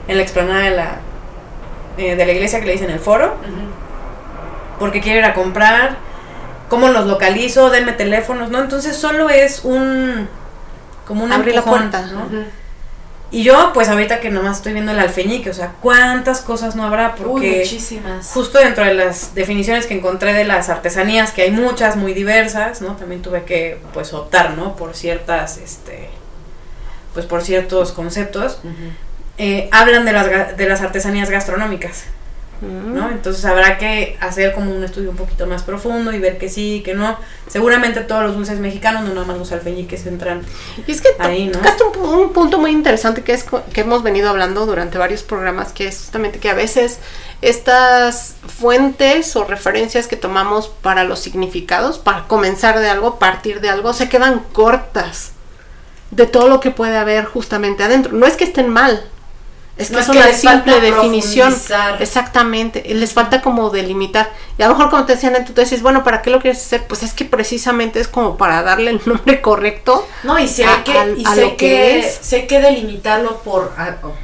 [0.09, 0.97] en la explanada de la
[1.99, 3.27] eh, de la iglesia que le dicen el foro?
[3.27, 4.79] Ujú.
[4.79, 5.97] Porque quiero ir a comprar.
[6.71, 7.69] ¿Cómo los localizo?
[7.71, 8.59] Denme teléfonos, ¿no?
[8.61, 10.29] Entonces solo es un
[11.07, 12.07] como un Abrir la empujón, puerta.
[12.07, 12.27] ¿no?
[13.37, 16.85] Y yo, pues ahorita que nomás estoy viendo el alfeñique, o sea, ¿cuántas cosas no
[16.85, 17.15] habrá?
[17.19, 18.29] Uy, Porque muchísimas.
[18.33, 22.81] justo dentro de las definiciones que encontré de las artesanías, que hay muchas muy diversas,
[22.81, 22.97] ¿no?
[22.97, 24.75] También tuve que, pues, optar, ¿no?
[24.75, 26.09] Por ciertas, este,
[27.13, 28.59] pues, por ciertos conceptos.
[29.37, 32.05] Eh, hablan de las, de las artesanías gastronómicas.
[32.61, 33.11] ¿No?
[33.11, 36.83] Entonces habrá que hacer como un estudio un poquito más profundo y ver que sí,
[36.85, 37.19] que no.
[37.49, 40.43] Seguramente todos los dulces mexicanos, no nada más los alfeñiques entran
[40.87, 41.61] Y es que Ahí, ¿no?
[42.03, 45.89] un, un punto muy interesante que es que hemos venido hablando durante varios programas, que
[45.89, 46.99] es justamente que a veces
[47.43, 53.69] estas fuentes o referencias que tomamos para los significados, para comenzar de algo, partir de
[53.69, 55.33] algo, se quedan cortas
[56.11, 58.13] de todo lo que puede haber justamente adentro.
[58.13, 59.05] No es que estén mal,
[59.79, 61.55] es que No, es es que una simple definición.
[62.01, 64.31] Exactamente, les falta como delimitar.
[64.59, 66.61] Y a lo mejor como te decían en tu tesis, bueno, ¿para qué lo quieres
[66.63, 66.85] hacer?
[66.87, 70.83] Pues es que precisamente es como para darle el nombre correcto No, y si A-
[70.85, 72.19] que, al- y a sé lo que que, es.
[72.23, 74.15] sé que delimitarlo por, a- o-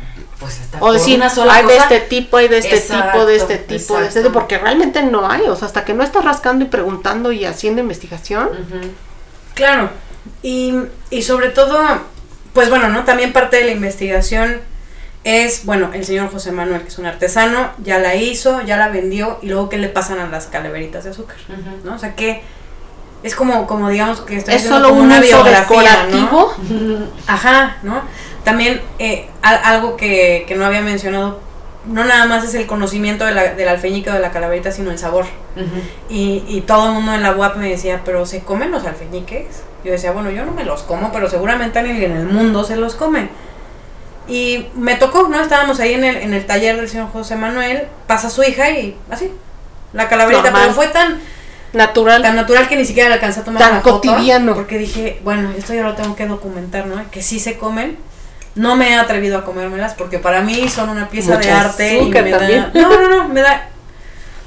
[0.41, 1.83] pues está O por decir, una sola hay de cosa.
[1.85, 4.33] este tipo, hay de este tipo, de este Exacto, tipo, de este exacto.
[4.33, 7.81] porque realmente no hay, o sea, hasta que no estás rascando y preguntando y haciendo
[7.81, 8.49] investigación.
[9.55, 9.91] Claro,
[10.43, 10.75] y,
[11.11, 11.79] y sobre todo,
[12.55, 13.05] pues bueno, ¿no?
[13.05, 14.61] También parte de la investigación
[15.25, 18.89] es, bueno, el señor José Manuel, que es un artesano, ya la hizo, ya la
[18.89, 21.37] vendió, y luego qué le pasan a las calaveritas de azúcar.
[21.85, 21.95] ¿no?
[21.95, 22.43] O sea que
[23.23, 26.49] es como, como digamos que estoy Es haciendo solo como un una biografía, ¿no?
[27.29, 28.03] Ajá, ¿no?
[28.45, 31.39] También eh, al- algo que, que no había mencionado,
[31.87, 34.91] no nada más es el conocimiento de la, del alfeñique o de la calaverita, sino
[34.91, 35.27] el sabor.
[36.09, 39.63] Y, y todo el mundo en la UAP me decía, pero ¿se comen los alfeñiques?
[39.85, 42.75] Yo decía, bueno, yo no me los como, pero seguramente alguien en el mundo se
[42.77, 43.29] los come.
[44.29, 45.41] Y me tocó, ¿no?
[45.41, 48.97] Estábamos ahí en el, en el taller del señor José Manuel, pasa su hija y
[49.11, 49.31] así,
[49.93, 50.63] la calaverita, Normal.
[50.63, 51.21] pero fue tan,
[51.73, 52.23] Natural.
[52.23, 54.55] tan natural que ni siquiera le alcancé a tomar Tan una foto, cotidiano.
[54.55, 57.03] Porque dije, bueno, esto ya lo tengo que documentar, ¿no?
[57.11, 57.97] Que sí se comen.
[58.55, 62.09] No me he atrevido a comérmelas porque para mí son una pieza de arte y
[62.11, 62.71] me también.
[62.75, 63.69] da No, no, no, me da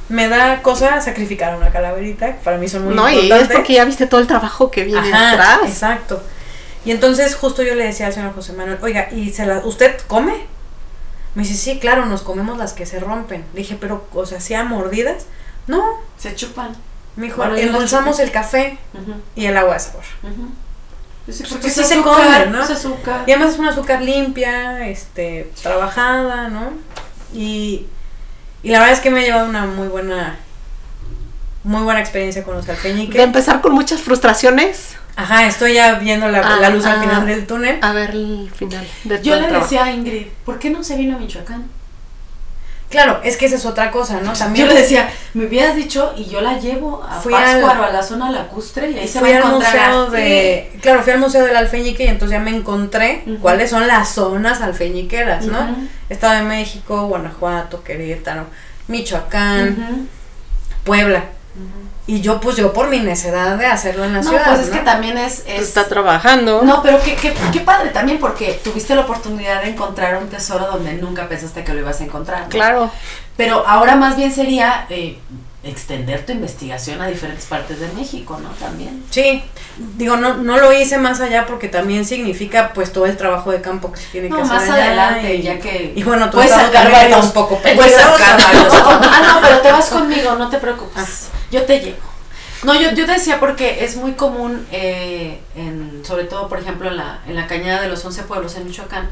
[0.08, 3.74] me da cosa sacrificar una calaverita, que para mí son muy no, y es porque
[3.74, 5.60] ya viste todo el trabajo que viene Ajá, atrás.
[5.66, 6.22] exacto.
[6.86, 10.00] Y entonces justo yo le decía al señor José Manuel, oiga, ¿y se la, usted
[10.08, 10.36] come?
[11.34, 13.44] Me dice, sí, claro, nos comemos las que se rompen.
[13.54, 15.26] Le dije, pero, o sea, ¿sea mordidas?
[15.68, 15.84] No,
[16.18, 16.76] Se chupan.
[17.16, 18.78] me dijo, Bueno, endulzamos el café
[19.36, 20.04] y el agua de sabor.
[21.26, 22.64] Pues sí, Porque sí se come, ¿no?
[22.64, 23.24] Es azúcar.
[23.26, 26.70] Y además es un azúcar limpia, este, trabajada, ¿no?
[27.34, 27.88] Y,
[28.62, 30.38] y la verdad es que me ha llevado una muy buena,
[31.64, 33.20] muy buena experiencia con los De alfeñiques.
[33.20, 34.96] empezar con muchas frustraciones.
[35.18, 37.02] Ajá, estoy ya viendo la, Ah, la luz al ah.
[37.02, 37.80] final del túnel.
[37.82, 39.64] A ver el final de Yo le trabajo.
[39.64, 41.66] decía a Ingrid, ¿por qué no se vino a Michoacán?
[42.90, 44.34] Claro, es que esa es otra cosa, ¿no?
[44.34, 47.90] También Yo le decía, me hubieras dicho y yo la llevo a Fui Pátzcuaro, al-
[47.90, 49.74] a la zona lacustre y ahí se va fui a al encontrar.
[49.74, 50.16] museo así.
[50.18, 54.10] de, claro, fui al museo del alfeñique y entonces ya me encontré cuáles son las
[54.10, 55.62] zonas alfeñiqueras, ¿no?
[55.62, 55.88] Ujú.
[56.10, 58.46] Estado de México, Guanajuato, Querétaro,
[58.88, 60.08] Michoacán, Ujú.
[60.84, 61.24] Puebla.
[62.08, 64.46] Y yo, pues yo por mi necedad de hacerlo en la No, ciudad.
[64.46, 64.74] pues es ¿no?
[64.74, 65.44] que también es...
[65.44, 66.62] Tú es Está trabajando.
[66.64, 70.68] no, pero qué, qué, qué padre también porque tuviste la oportunidad de encontrar un tesoro
[70.68, 72.42] donde nunca pensaste que lo ibas a encontrar.
[72.44, 72.50] ¿no?
[72.50, 72.92] Claro.
[73.38, 75.18] Pero ahora más bien sería eh,
[75.64, 78.50] extender tu investigación a diferentes partes de México, ¿no?
[78.50, 79.04] También.
[79.10, 79.44] Sí,
[79.98, 83.62] digo, no, no lo hice más allá porque también significa pues todo el trabajo de
[83.62, 85.92] campo que se tiene que hacer más allá adelante, y- ya que...
[85.96, 88.46] Y bueno, tu puedes sacar varios, un poco puedes peligroso, sacar ¿no?
[88.46, 88.74] varios.
[89.12, 89.62] Ah, no, pero
[90.38, 91.30] no te preocupes.
[91.52, 91.98] Yo te llevo.
[92.64, 96.90] No, yo, yo te decía porque es muy común, eh, en, sobre todo, por ejemplo,
[96.90, 99.10] en la, en la cañada de los 11 pueblos en Michoacán,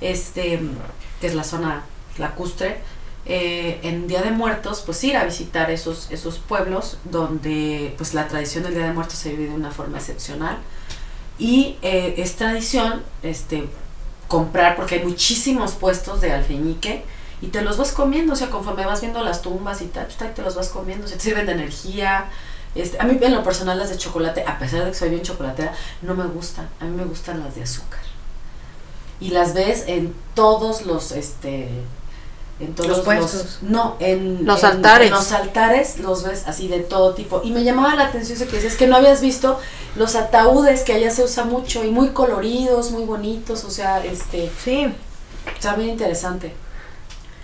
[0.00, 0.60] este,
[1.20, 1.82] que es la zona
[2.18, 2.78] lacustre,
[3.26, 8.28] eh, en Día de Muertos, pues ir a visitar esos, esos pueblos donde pues la
[8.28, 10.58] tradición del Día de Muertos se vive de una forma excepcional.
[11.38, 13.64] Y eh, es tradición este,
[14.28, 17.02] comprar, porque hay muchísimos puestos de alfeñique,
[17.42, 20.16] y te los vas comiendo, o sea, conforme vas viendo las tumbas y tal, pues,
[20.16, 22.26] tal, te los vas comiendo, se te sirven de energía.
[22.74, 25.22] Este, a mí en lo personal las de chocolate, a pesar de que soy bien
[25.22, 25.72] chocolatera,
[26.02, 28.00] no me gustan, a mí me gustan las de azúcar.
[29.20, 31.68] Y las ves en todos los, este,
[32.60, 33.58] en todos Los los, puestos.
[33.62, 35.06] no, en Los en- altares.
[35.08, 37.40] en los altares los ves así de todo tipo.
[37.44, 39.58] Y me llamaba la atención eso que decías que no habías visto
[39.96, 44.50] los ataúdes que allá se usa mucho y muy coloridos, muy bonitos, o sea, este,
[44.62, 44.92] Sí,
[45.54, 46.54] está bien interesante.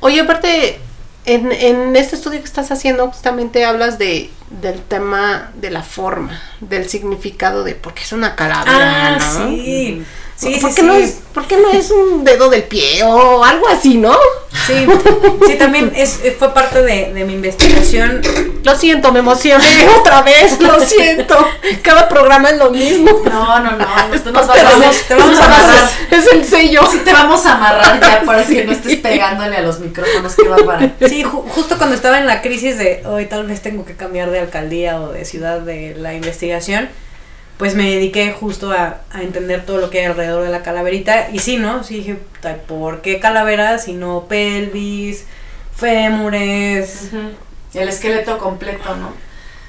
[0.00, 0.78] Oye, aparte,
[1.26, 6.42] en, en este estudio que estás haciendo, justamente hablas de del tema de la forma,
[6.60, 9.48] del significado de por qué es una calavera, Ah, ¿no?
[9.50, 10.02] sí.
[10.40, 11.02] Sí, ¿Por, sí, qué no sí.
[11.02, 14.16] es, ¿Por qué no es un dedo del pie o algo así, no?
[14.66, 14.86] Sí,
[15.46, 18.22] sí, también es, eh, fue parte de, de mi investigación.
[18.64, 21.36] Lo siento, me emocioné otra vez, lo siento.
[21.82, 23.10] Cada programa es lo mismo.
[23.26, 25.90] No, no, no, esto nos vas vamos- te vamos a amarrar.
[26.10, 26.80] Es el sello.
[26.90, 30.48] Sí, te vamos a amarrar ya para que no estés pegándole a los micrófonos, qué
[30.48, 30.92] bárbara.
[31.06, 34.30] Sí, ju- justo cuando estaba en la crisis de hoy tal vez tengo que cambiar
[34.30, 36.88] de alcaldía o de ciudad de la investigación,
[37.60, 41.28] pues me dediqué justo a, a entender todo lo que hay alrededor de la calaverita.
[41.30, 41.84] Y sí, ¿no?
[41.84, 45.26] Sí dije, "Puta, ¿por qué calaveras y no pelvis,
[45.76, 47.10] fémures?
[47.74, 49.12] El esqueleto completo, ¿no?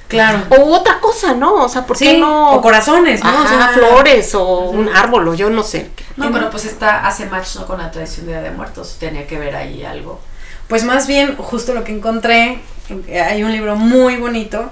[0.08, 0.38] Claro.
[0.48, 1.52] O otra cosa, ¿no?
[1.64, 2.52] O sea, ¿por qué no?
[2.52, 3.28] o corazones, ¿no?
[3.28, 5.90] Ajá, O sea, flores o un árbol o yo no sé.
[6.16, 7.66] No, pero pues está, hace match ¿no?
[7.66, 10.18] con la tradición de Día de Muertos, tenía que ver ahí algo.
[10.66, 12.58] Pues más bien, justo lo que encontré,
[13.22, 14.70] hay un libro muy bonito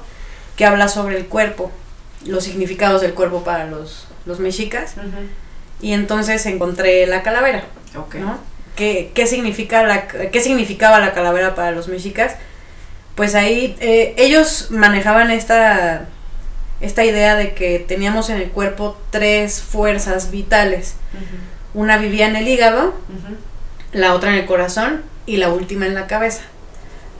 [0.57, 1.71] que habla sobre el cuerpo,
[2.27, 4.95] los significados del cuerpo para los, los mexicas.
[5.81, 7.65] Y entonces encontré la calavera.
[7.95, 8.39] ¿no?
[8.77, 12.37] ¿Qué, qué, significa la, ¿Qué significaba la calavera para los mexicas?
[13.15, 16.07] Pues ahí eh, ellos manejaban esta,
[16.81, 20.95] esta idea de que teníamos en el cuerpo tres fuerzas vitales.
[21.75, 22.95] Una vivía en el hígado,
[23.93, 26.43] la otra en el corazón y la última en la cabeza.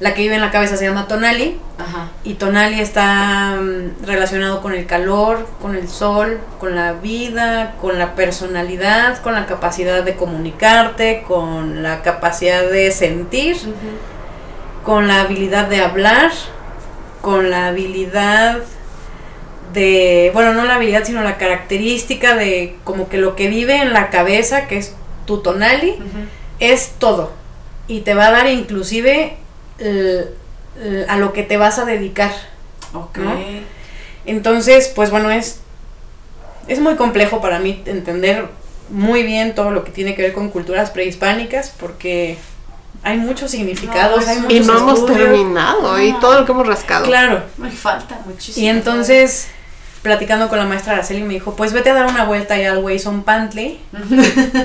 [0.01, 2.09] La que vive en la cabeza se llama Tonali Ajá.
[2.25, 7.99] y Tonali está mm, relacionado con el calor, con el sol, con la vida, con
[7.99, 13.59] la personalidad, con la capacidad de comunicarte, con la capacidad de sentir,
[14.83, 16.33] con la habilidad de hablar,
[17.21, 18.61] con la habilidad
[19.75, 23.93] de, bueno, no la habilidad, sino la característica de como que lo que vive en
[23.93, 24.95] la cabeza, que es
[25.27, 25.99] tu tonali,
[26.59, 27.33] es todo.
[27.87, 29.37] Y te va a dar inclusive
[31.09, 32.33] a lo que te vas a dedicar.
[32.95, 33.19] Ok.
[33.19, 33.37] ¿No?
[34.27, 35.61] Entonces, pues bueno, es,
[36.69, 38.49] es muy complejo para mí entender
[38.91, 42.37] muy bien todo lo que tiene que ver con culturas prehispánicas, porque
[43.03, 46.67] hay muchos significados, No, hay muchos Y no hemos terminado, y todo lo que hemos
[46.67, 47.07] rascado.
[47.07, 47.43] Claro.
[47.57, 48.67] Me falta muchísimo.
[48.67, 49.49] Y entonces,
[50.03, 52.79] platicando con la maestra Araceli, me dijo, pues vete a dar una vuelta allá al
[52.79, 53.79] Wayson Pantli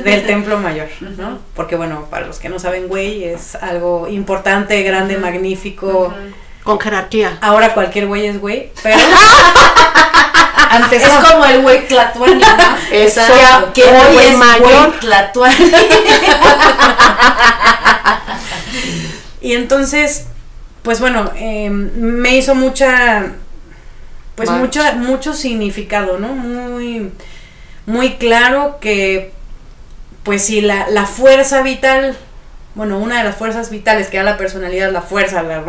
[0.04, 1.40] del Templo Mayor, ¿no?
[1.56, 6.14] Porque bueno, para los que no saben, güey es algo importante, grande, magnífico.
[6.64, 7.38] Con jerarquía.
[7.42, 8.98] Ahora cualquier güey es güey, pero
[10.70, 11.22] antes Es no.
[11.30, 12.48] como el güey tlatuani, ¿no?
[12.92, 13.74] Exacto.
[13.74, 14.88] Que hoy güey es mayor.
[14.88, 15.56] güey tlatuani.
[19.42, 20.26] Y entonces,
[20.82, 23.34] pues bueno, eh, me hizo mucha,
[24.36, 26.30] pues mucho, mucho significado, ¿no?
[26.30, 27.12] Muy,
[27.86, 29.32] muy claro que,
[30.24, 32.18] pues si la, la fuerza vital,
[32.76, 35.60] bueno, una de las fuerzas vitales que da la personalidad, la fuerza, la,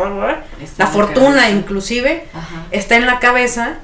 [0.61, 1.49] Está la fortuna cabeza.
[1.51, 2.65] inclusive, Ajá.
[2.71, 3.75] está en la cabeza,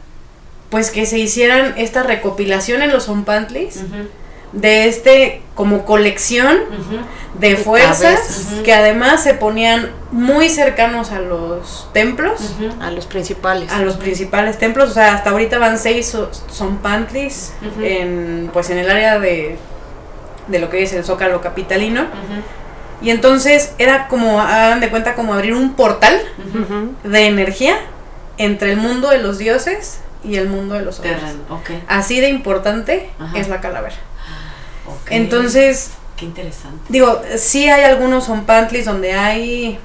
[0.69, 3.79] pues que se hicieran esta recopilación en los Zompantlis
[4.53, 6.57] de este como colección
[7.39, 12.53] de De fuerzas que además se ponían muy cercanos a los templos.
[12.79, 13.71] A los principales.
[13.71, 18.69] a los principales templos, o sea, hasta ahorita van seis so- son pantlis en pues
[18.69, 19.57] en el área de
[20.47, 22.05] de lo que es el Zócalo capitalino.
[23.01, 26.21] Y entonces era como hagan de cuenta como abrir un portal
[27.03, 27.77] de energía
[28.37, 31.17] entre el mundo de los dioses y el mundo de los hombres.
[31.87, 33.37] Así de importante Ajá.
[33.37, 33.95] es la calavera.
[35.09, 36.77] Entonces, Qué interesante.
[36.89, 39.79] Digo, sí hay algunos zompantlis donde hay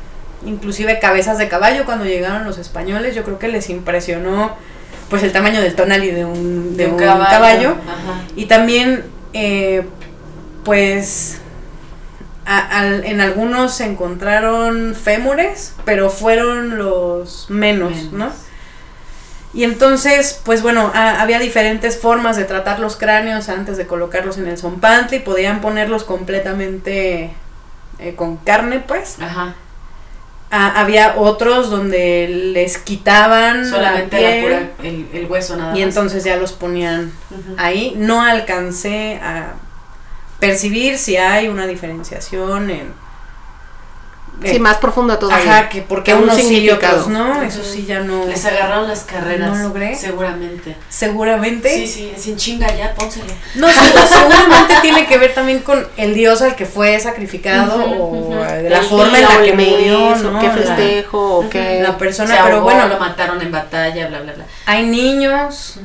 [0.44, 3.14] inclusive cabezas de caballo cuando llegaron los españoles.
[3.14, 4.52] Yo creo que les impresionó
[5.10, 7.76] pues el tamaño del tonal y de un, de un caballo.
[8.36, 9.86] Y también eh,
[10.64, 11.38] pues
[12.44, 18.12] a- en algunos se encontraron fémures, pero fueron los menos, Menos.
[18.12, 18.47] ¿no?
[19.54, 24.36] Y entonces, pues bueno, ha- había diferentes formas de tratar los cráneos antes de colocarlos
[24.38, 25.20] en el zompantli.
[25.20, 27.32] Podían ponerlos completamente
[27.98, 29.16] eh, con carne, pues.
[29.20, 29.54] Ajá.
[30.50, 35.76] Ah, había otros donde les quitaban Solamente la la piel pura, el, el hueso nada
[35.76, 35.88] y más.
[35.88, 37.12] entonces ya los ponían
[37.58, 37.94] ahí.
[37.98, 39.54] No alcancé a
[40.40, 43.07] percibir si hay una diferenciación en...
[44.42, 45.58] Sí, eh, más profunda todavía.
[45.58, 46.98] Ajá, que porque Un unos sí y significado.
[47.00, 48.24] otros no, eso sí ya no...
[48.26, 49.50] Les agarraron las carreras.
[49.56, 49.96] No logré.
[49.96, 50.76] Seguramente.
[50.88, 51.68] Seguramente.
[51.74, 53.26] Sí, sí, sin chinga ya, pónselo.
[53.56, 53.74] No, sí,
[54.08, 58.84] seguramente tiene que ver también con el dios al que fue sacrificado o la El
[58.84, 60.38] forma en la que murió, ¿no?
[60.38, 61.80] qué La- festejo, o qué...
[61.82, 64.44] la persona, Se pero ahogó, bueno, lo mataron en batalla, bla, bla, bla.
[64.66, 65.80] hay niños,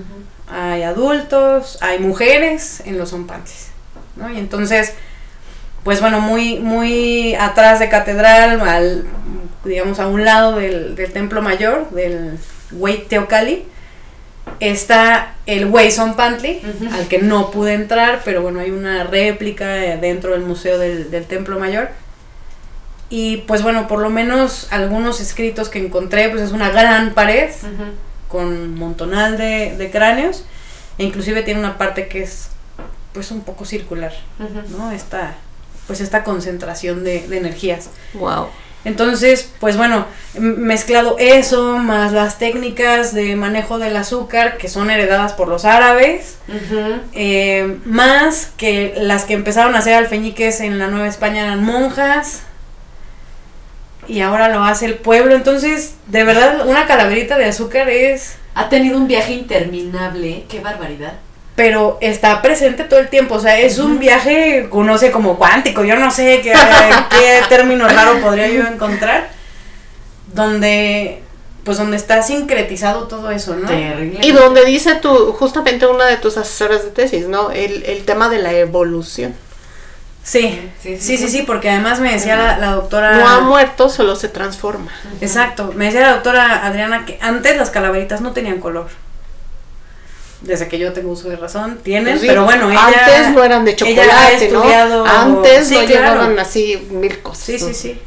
[0.51, 3.69] hay adultos, hay mujeres en los zompantes,
[4.15, 4.29] ¿no?
[4.29, 4.93] Y entonces,
[5.83, 9.05] pues bueno, muy, muy atrás de catedral, al,
[9.65, 12.37] digamos, a un lado del, del templo mayor, del
[12.71, 13.65] Huey Teocalli,
[14.59, 16.93] está el Huey Zompantli, Ujú.
[16.95, 21.11] al que no pude entrar, pero bueno, hay una réplica eh, dentro del museo del,
[21.11, 21.89] del templo mayor.
[23.09, 27.51] Y pues bueno, por lo menos algunos escritos que encontré, pues es una gran pared
[28.27, 30.43] con un montonal de, de cráneos
[30.97, 32.49] e inclusive tiene una parte que es
[33.13, 34.13] pues un poco circular.
[34.75, 34.91] ¿no?
[35.87, 37.89] Pues esta concentración de, de energías.
[38.13, 38.47] Wow.
[38.85, 40.05] Entonces, pues bueno,
[40.37, 46.37] mezclado eso, más las técnicas de manejo del azúcar que son heredadas por los árabes,
[47.13, 52.43] eh, más que las que empezaron a hacer alfeñiques en la Nueva España eran monjas.
[54.05, 55.33] Y ahora lo hace el pueblo.
[55.33, 60.43] Entonces, de verdad, una calaverita de azúcar es Ha tenido un viaje interminable.
[60.49, 61.13] Qué barbaridad.
[61.55, 63.35] Pero está presente todo el tiempo.
[63.35, 65.83] O sea, es un viaje, no sé, como cuántico.
[65.83, 66.53] Yo no sé qué,
[67.09, 69.29] qué término raro podría yo encontrar.
[70.33, 71.21] Donde,
[71.63, 73.67] pues, donde está sincretizado todo eso, ¿no?
[73.67, 74.19] Terrible.
[74.23, 77.51] Y donde dice tu, justamente una de tus asesoras de tesis, ¿no?
[77.51, 79.35] El, el tema de la evolución.
[80.23, 81.29] Sí, Sí, sí, sí, sí, sí.
[81.29, 83.17] sí, porque además me decía la, la doctora.
[83.17, 84.89] No ha muerto, solo se transforma.
[85.21, 88.87] Exacto, me decía la doctora Adriana que antes las calaveritas no tenían color.
[90.43, 92.85] Desde que yo tengo uso de razón, tienen, Pues sí, pero bueno, ella...
[92.87, 95.11] antes no eran de ella ha chocolate, estudiado- ¿no?
[95.11, 96.01] Antes Sí, no claro.
[96.13, 97.45] llevaban así mil cosas.
[97.45, 97.99] Sí, sí, sí.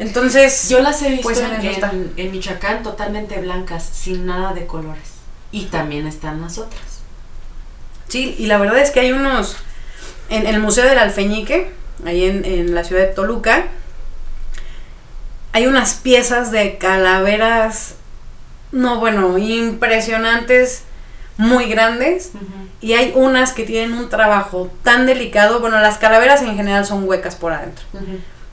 [0.00, 4.52] Entonces, Yo las he visto Pues en en, en- en Michoacán totalmente blancas, sin nada
[4.52, 5.04] de colores.
[5.52, 6.82] Y también están las otras.
[8.08, 9.56] sí, y la verdad es que hay unos,
[10.30, 11.70] en el Museo del Alfeñique,
[12.04, 13.66] ahí en, en la ciudad de Toluca,
[15.52, 17.94] hay unas piezas de calaveras,
[18.72, 20.82] no, bueno, impresionantes,
[21.36, 22.32] muy grandes.
[22.80, 25.60] Y hay unas que tienen un trabajo tan delicado.
[25.60, 27.84] Bueno, las calaveras en general son huecas por adentro.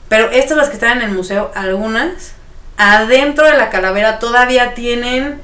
[0.08, 2.32] Pero estas las que están en el museo, algunas,
[2.76, 5.40] adentro de la calavera todavía tienen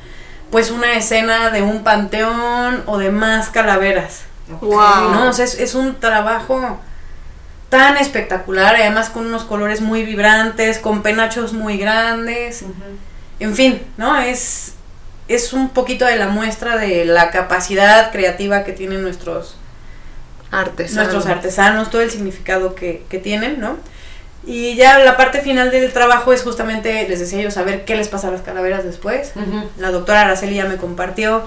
[0.50, 4.22] pues una escena de un panteón o de más calaveras.
[4.60, 5.10] Wow.
[5.12, 5.28] ¿no?
[5.28, 6.78] O sea, es, es un trabajo
[7.68, 12.64] tan espectacular, además con unos colores muy vibrantes, con penachos muy grandes.
[13.40, 14.18] En fin, ¿no?
[14.18, 14.74] Es,
[15.28, 19.56] es un poquito de la muestra de la capacidad creativa que tienen nuestros,
[20.50, 20.94] Artesanos.
[21.12, 23.76] nuestros artesanos, todo el significado que, que tienen, ¿no?
[24.46, 28.08] Y ya la parte final del trabajo es justamente, les decía yo, saber qué les
[28.08, 29.32] pasa a las calaveras después.
[29.76, 31.42] La doctora Araceli ya me compartió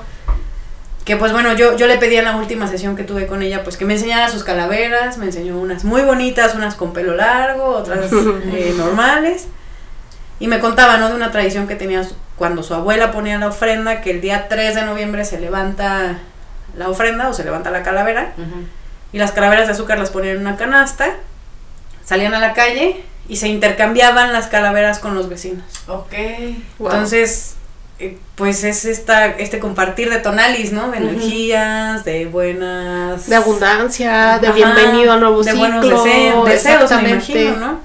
[1.06, 3.64] que pues bueno, yo, yo le pedí en la última sesión que tuve con ella,
[3.64, 7.70] pues que me enseñara sus calaveras, me enseñó unas muy bonitas, unas con pelo largo,
[7.70, 8.12] otras
[8.54, 9.48] eh, normales.
[10.40, 11.10] Y me contaba, ¿no?
[11.10, 12.08] De una tradición que tenía
[12.42, 16.18] cuando su abuela ponía la ofrenda, que el día 3 de noviembre se levanta
[16.76, 18.34] la ofrenda o se levanta la calavera
[19.14, 21.18] y las calaveras de azúcar las ponían en una canasta,
[22.04, 25.64] salían a la calle y se intercambiaban las calaveras con los vecinos.
[25.86, 26.14] Ok.
[26.80, 26.90] Wow.
[26.90, 27.58] Entonces,
[28.00, 30.90] eh, pues es esta, este compartir de tonalis, ¿no?
[30.90, 33.30] De energías, de buenas...
[33.30, 35.60] de abundancia, de Ajá, bienvenido a nuevo de ciclo.
[35.60, 37.80] buenos deseos, deseos, me imagino, ¿no?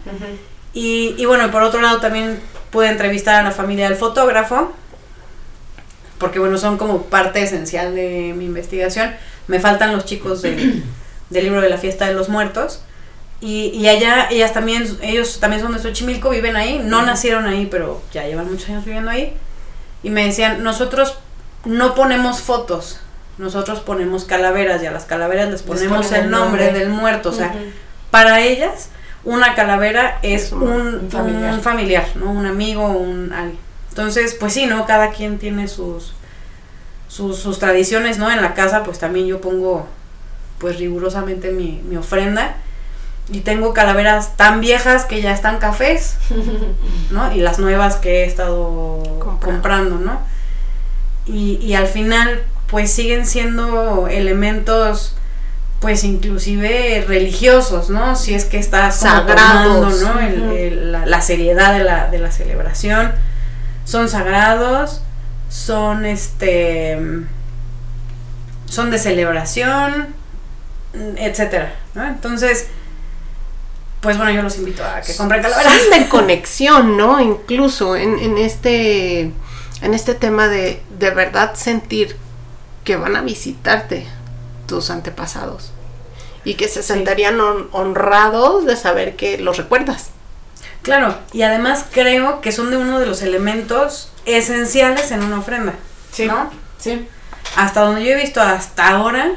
[0.72, 2.40] Y, y bueno, por otro lado también
[2.76, 4.70] pude entrevistar a la familia del fotógrafo,
[6.18, 9.14] porque bueno, son como parte esencial de mi investigación.
[9.46, 10.84] Me faltan los chicos del,
[11.30, 12.82] del libro de la fiesta de los muertos.
[13.40, 17.66] Y, y allá, ellas también, ellos también son de Xochimilco, viven ahí, no nacieron ahí,
[17.70, 19.32] pero ya llevan muchos años viviendo ahí.
[20.02, 21.16] Y me decían, nosotros
[21.64, 23.00] no ponemos fotos,
[23.38, 26.78] nosotros ponemos calaveras y a las calaveras les ponemos ponen el nombre, nombre.
[26.78, 27.30] del muerto.
[27.30, 27.70] O sea, Ujú.
[28.10, 28.90] para ellas,
[29.26, 31.60] una calavera es un, un- un familiar.
[31.60, 32.06] familiar.
[32.14, 32.30] ¿no?
[32.30, 33.58] Un amigo, un alguien.
[33.90, 34.86] Entonces, pues sí, ¿no?
[34.86, 36.12] Cada quien tiene sus,
[37.08, 38.30] sus, sus tradiciones, ¿no?
[38.30, 39.86] En la casa, pues también yo pongo,
[40.58, 42.56] pues rigurosamente mi, mi ofrenda.
[43.32, 46.16] Y tengo calaveras tan viejas que ya están cafés,
[47.10, 47.32] ¿no?
[47.34, 49.40] Y las nuevas que he estado Comprando.
[49.40, 50.20] comprando, ¿no?
[51.26, 55.15] Y, y al final, pues siguen siendo elementos,
[55.80, 58.16] pues inclusive religiosos, ¿no?
[58.16, 60.00] Si es que Sagrados.
[60.00, 60.20] tomando, ¿no?
[60.20, 63.12] El- la, la seriedad de la, de la celebración.
[63.84, 65.02] Son sagrados,
[65.48, 66.98] son este.
[68.66, 70.08] son de celebración,
[71.16, 72.04] etcétera, ¿no?
[72.06, 72.66] Entonces,
[74.00, 75.72] pues bueno, yo los invito a que compren calaveras.
[75.72, 77.20] Son de conexión, ¿no?
[77.20, 79.30] Incluso en, en este
[79.82, 82.16] en este tema de de verdad sentir
[82.84, 84.06] que van a visitarte
[84.66, 85.70] tus antepasados
[86.44, 90.10] y que se sentirían hon- honrados de saber que los recuerdas.
[90.82, 95.74] Claro, y además creo que son de uno de los elementos esenciales en una ofrenda.
[96.12, 96.26] Sí.
[96.26, 96.50] ¿No?
[96.78, 97.08] Sí.
[97.56, 99.32] Hasta donde yo he visto hasta ahora,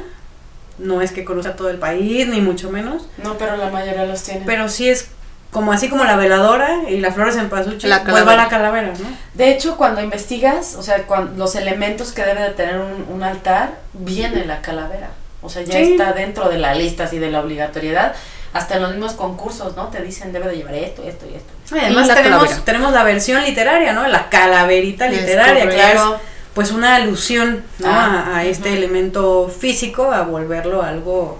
[0.78, 4.22] no es que conozca todo el país, ni mucho menos, No, pero la mayoría los
[4.22, 4.44] tienen.
[4.46, 5.08] pero sí es
[5.50, 8.42] como así como la veladora y las flores en pasuche, La vuelva calavera.
[8.44, 9.08] la calavera, ¿no?
[9.34, 13.22] De hecho, cuando investigas, o sea, cuan- los elementos que debe de tener un, un
[13.24, 15.10] altar, viene la calavera.
[15.42, 15.92] O sea, ya Sí.
[15.92, 18.14] está dentro de la lista así de la obligatoriedad.
[18.52, 19.88] Hasta en los mismos concursos, ¿no?
[19.88, 21.52] Te dicen, debe de llevar esto, esto y esto.
[21.76, 22.64] Y además la tenemos, calavera.
[22.64, 24.06] tenemos la versión literaria, ¿no?
[24.08, 26.18] La calaverita Es literaria, que es Claro.
[26.52, 27.88] pues una alusión ¿no?
[27.88, 31.38] Ah, a, a este elemento físico, a volverlo algo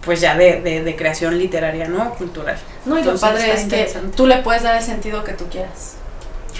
[0.00, 2.14] pues ya de, de, de creación literaria, ¿no?
[2.14, 2.56] Cultural.
[2.86, 5.34] No, y lo Entonces, padre está es que tú le puedes dar el sentido que
[5.34, 5.97] tú quieras.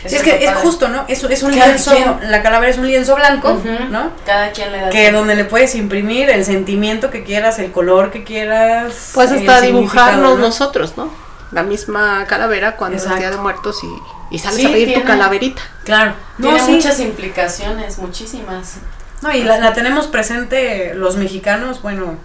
[0.04, 0.60] Es que es padre.
[0.62, 1.04] justo, ¿no?
[1.08, 3.60] Es, es un Cada lienzo, quien- la calavera es un lienzo blanco.
[3.90, 4.12] ¿no?
[4.24, 8.10] Cada quien le da Que donde le puedes imprimir el sentimiento que quieras, el color
[8.10, 9.12] que quieras.
[9.16, 10.46] El hasta dibujarnos ¿no?
[10.46, 11.10] nosotros, ¿no?
[11.50, 13.20] La misma calavera cuando es Exacto.
[13.22, 15.62] Día de Muertos y, y sales Sí, a pedir tiene- tu calaverita.
[15.84, 16.12] Claro.
[16.40, 16.72] Tiene No, sí.
[16.72, 18.74] muchas implicaciones, muchísimas.
[19.22, 22.16] No, y la, la tenemos presente los mexicanos, bueno,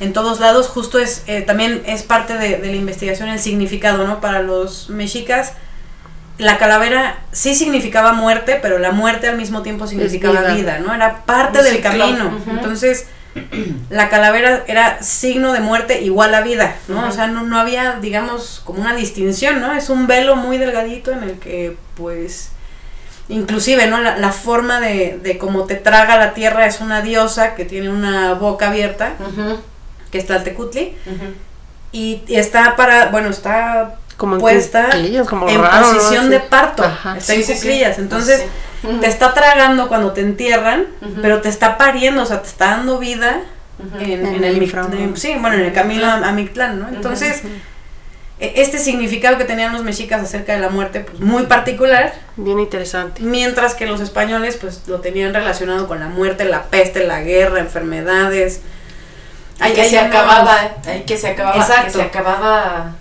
[0.00, 4.06] en todos lados, justo es, eh, también es parte de, de la investigación el significado,
[4.06, 4.20] ¿no?
[4.20, 5.52] Para los mexicas,
[6.38, 10.54] la calavera sí significaba muerte, pero la muerte al mismo tiempo significaba vida.
[10.54, 10.78] vida.
[10.78, 10.94] ¿no?
[10.94, 12.40] Era parte Un del ciclo, camino.
[12.48, 13.06] Entonces,
[13.90, 17.06] la calavera era signo de muerte igual a vida, ¿no?
[17.06, 19.74] O sea, no, no había, digamos, como una distinción, ¿no?
[19.74, 22.50] Es un velo muy delgadito en el que, pues,
[23.28, 24.00] inclusive, ¿no?
[24.00, 27.90] La, la forma de, de cómo te traga la tierra es una diosa que tiene
[27.90, 29.12] una boca abierta,
[30.10, 31.34] que está Tecutli, ujú.
[31.92, 35.94] y, y está para, bueno, está Como en puesta cuclillas, como en raro, ¿no?
[35.94, 36.28] posición Así.
[36.28, 37.16] de parto, Ajá.
[37.16, 37.58] está Sí, en sí, sí.
[37.60, 38.40] cuclillas, entonces
[38.82, 38.88] Sí.
[39.00, 41.20] Te está tragando cuando te entierran, Ujú.
[41.20, 43.40] pero te está pariendo, o sea, te está dando vida
[43.80, 43.98] ujú.
[44.04, 46.88] en, En en el el, sí, bueno, en el camino a, a Mictlán, ¿no?
[46.88, 47.42] Entonces,
[48.38, 52.60] e- este significado que tenían los mexicas acerca de la muerte, pues muy particular, Bien
[52.60, 53.20] interesante.
[53.22, 57.58] mientras que los españoles, pues lo tenían relacionado con la muerte, la peste, la guerra,
[57.58, 58.60] enfermedades.
[59.58, 61.98] Ahí Hay- que se acababa, ahí que se acababa, que Exacto.
[61.98, 62.92] se acababa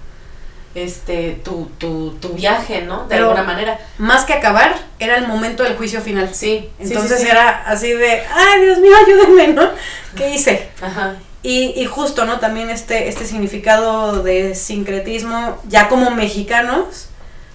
[0.84, 3.04] este tu, tu, tu viaje, ¿no?
[3.04, 3.80] De Pero- alguna manera.
[3.98, 6.34] Más que acabar, era el momento del juicio final.
[6.34, 6.70] Sí.
[6.80, 7.32] Entonces sí, sí.
[7.32, 9.70] era así de, ay Dios mío, ayúdenme, ¿no?
[10.16, 10.70] ¿Qué hice?
[10.82, 11.16] Ajá.
[11.44, 12.40] Y, y justo, ¿no?
[12.40, 17.10] También este, este significado de sincretismo, ya como mexicanos,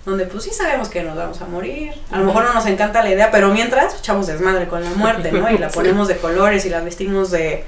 [0.07, 1.93] donde pues sí sabemos que nos vamos a morir.
[2.11, 5.31] A lo mejor no nos encanta la idea, pero mientras echamos desmadre con la muerte,
[5.33, 5.51] ¿no?
[5.51, 7.65] Y la ponemos de colores y la vestimos de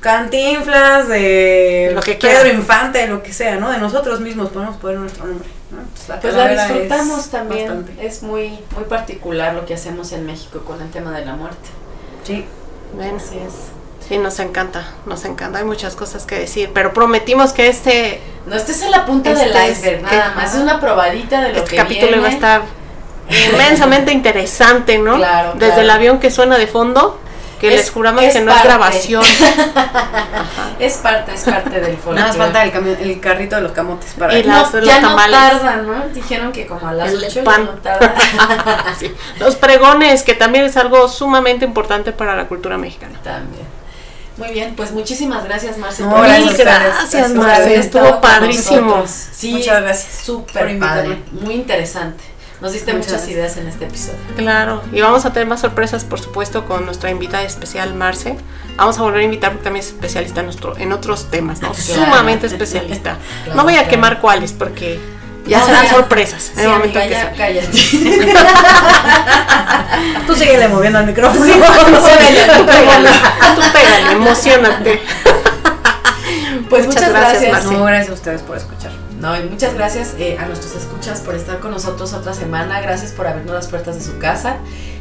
[0.00, 2.48] cantinflas, de Lo que Pedro.
[2.48, 3.70] Infante, lo que sea, ¿no?
[3.70, 5.78] De nosotros mismos podemos poner nuestro nombre, ¿no?
[5.94, 7.66] Pues la, Pues disfrutamos es también.
[7.68, 8.06] bastante.
[8.06, 11.68] Es muy, muy particular lo que hacemos en México con el tema de la muerte.
[12.24, 12.44] Sí.
[12.94, 13.54] Bueno, Así es.
[14.08, 15.58] sí, nos encanta, nos encanta.
[15.58, 19.44] Hay muchas cosas que decir, pero prometimos que este, No, este es la punta Este
[19.44, 20.54] del es- iceberg, nada es- más.
[20.54, 22.18] Es una probadita de lo este que capítulo viene.
[22.22, 22.62] iba a estar
[23.52, 25.16] inmensamente interesante, ¿no?
[25.16, 25.82] Claro, Desde claro.
[25.82, 27.20] el avión que suena de fondo,
[27.60, 29.22] que Es- les juramos es que no es grabación.
[30.78, 32.20] Es parte, es parte del folclore.
[32.20, 35.08] Nada más falta el, el carrito de los camotes para Y No, los ya no
[35.08, 35.38] tamales.
[35.38, 36.08] tardan, ¿no?
[36.08, 37.66] Dijeron que como a las El 8 pan.
[37.66, 38.14] ya no tardan.
[38.98, 39.12] Sí.
[39.38, 43.18] Los pregones, que también es algo sumamente importante para la cultura mexicana.
[43.22, 43.66] También.
[44.38, 46.02] Muy bien, pues muchísimas gracias, Marce.
[46.02, 49.04] No, por gracias gracias, Marce, estuvo padrísimo.
[49.06, 52.24] Sí, Muchas gracias súper padre, muy interesante.
[52.60, 54.18] Nos diste Muchas ideas en este episodio.
[54.36, 58.36] Claro, y vamos a tener más sorpresas, por supuesto, con nuestra invitada especial, Marce.
[58.76, 61.72] Vamos a volver a invitar porque también es especialista en, nuestro, en otros temas, ¿no?
[61.72, 62.04] Claro.
[62.04, 63.16] Sumamente especialista.
[63.44, 63.90] Claro, no voy a claro.
[63.90, 65.00] quemar cuáles porque
[65.46, 65.90] ya No, serán ya.
[65.90, 67.78] sorpresas en Sí, el momento amiga, que ya cállate.
[70.26, 71.44] Tú síguele moviendo el micrófono.
[71.44, 73.10] Sí, tú pégale, tú pégale,
[73.54, 75.02] tú pégale, emocionate.
[76.68, 77.72] Pues Muchas muchas, gracias, gracias.
[77.72, 78.92] No, gracias a ustedes por escuchar.
[79.20, 82.80] No, y muchas gracias eh, a nuestros escuchas por estar con nosotros otra semana.
[82.80, 84.56] Gracias por abrirnos las puertas de su casa.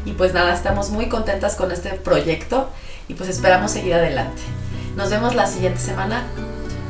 [0.05, 2.69] Y pues nada, estamos muy contentas con este proyecto
[3.07, 4.41] y pues esperamos seguir adelante.
[4.95, 6.23] Nos vemos la siguiente semana.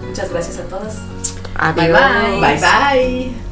[0.08, 0.96] Muchas gracias a todas.
[1.56, 1.88] Adiós.
[1.88, 2.40] bye.
[2.40, 3.49] Bye bye.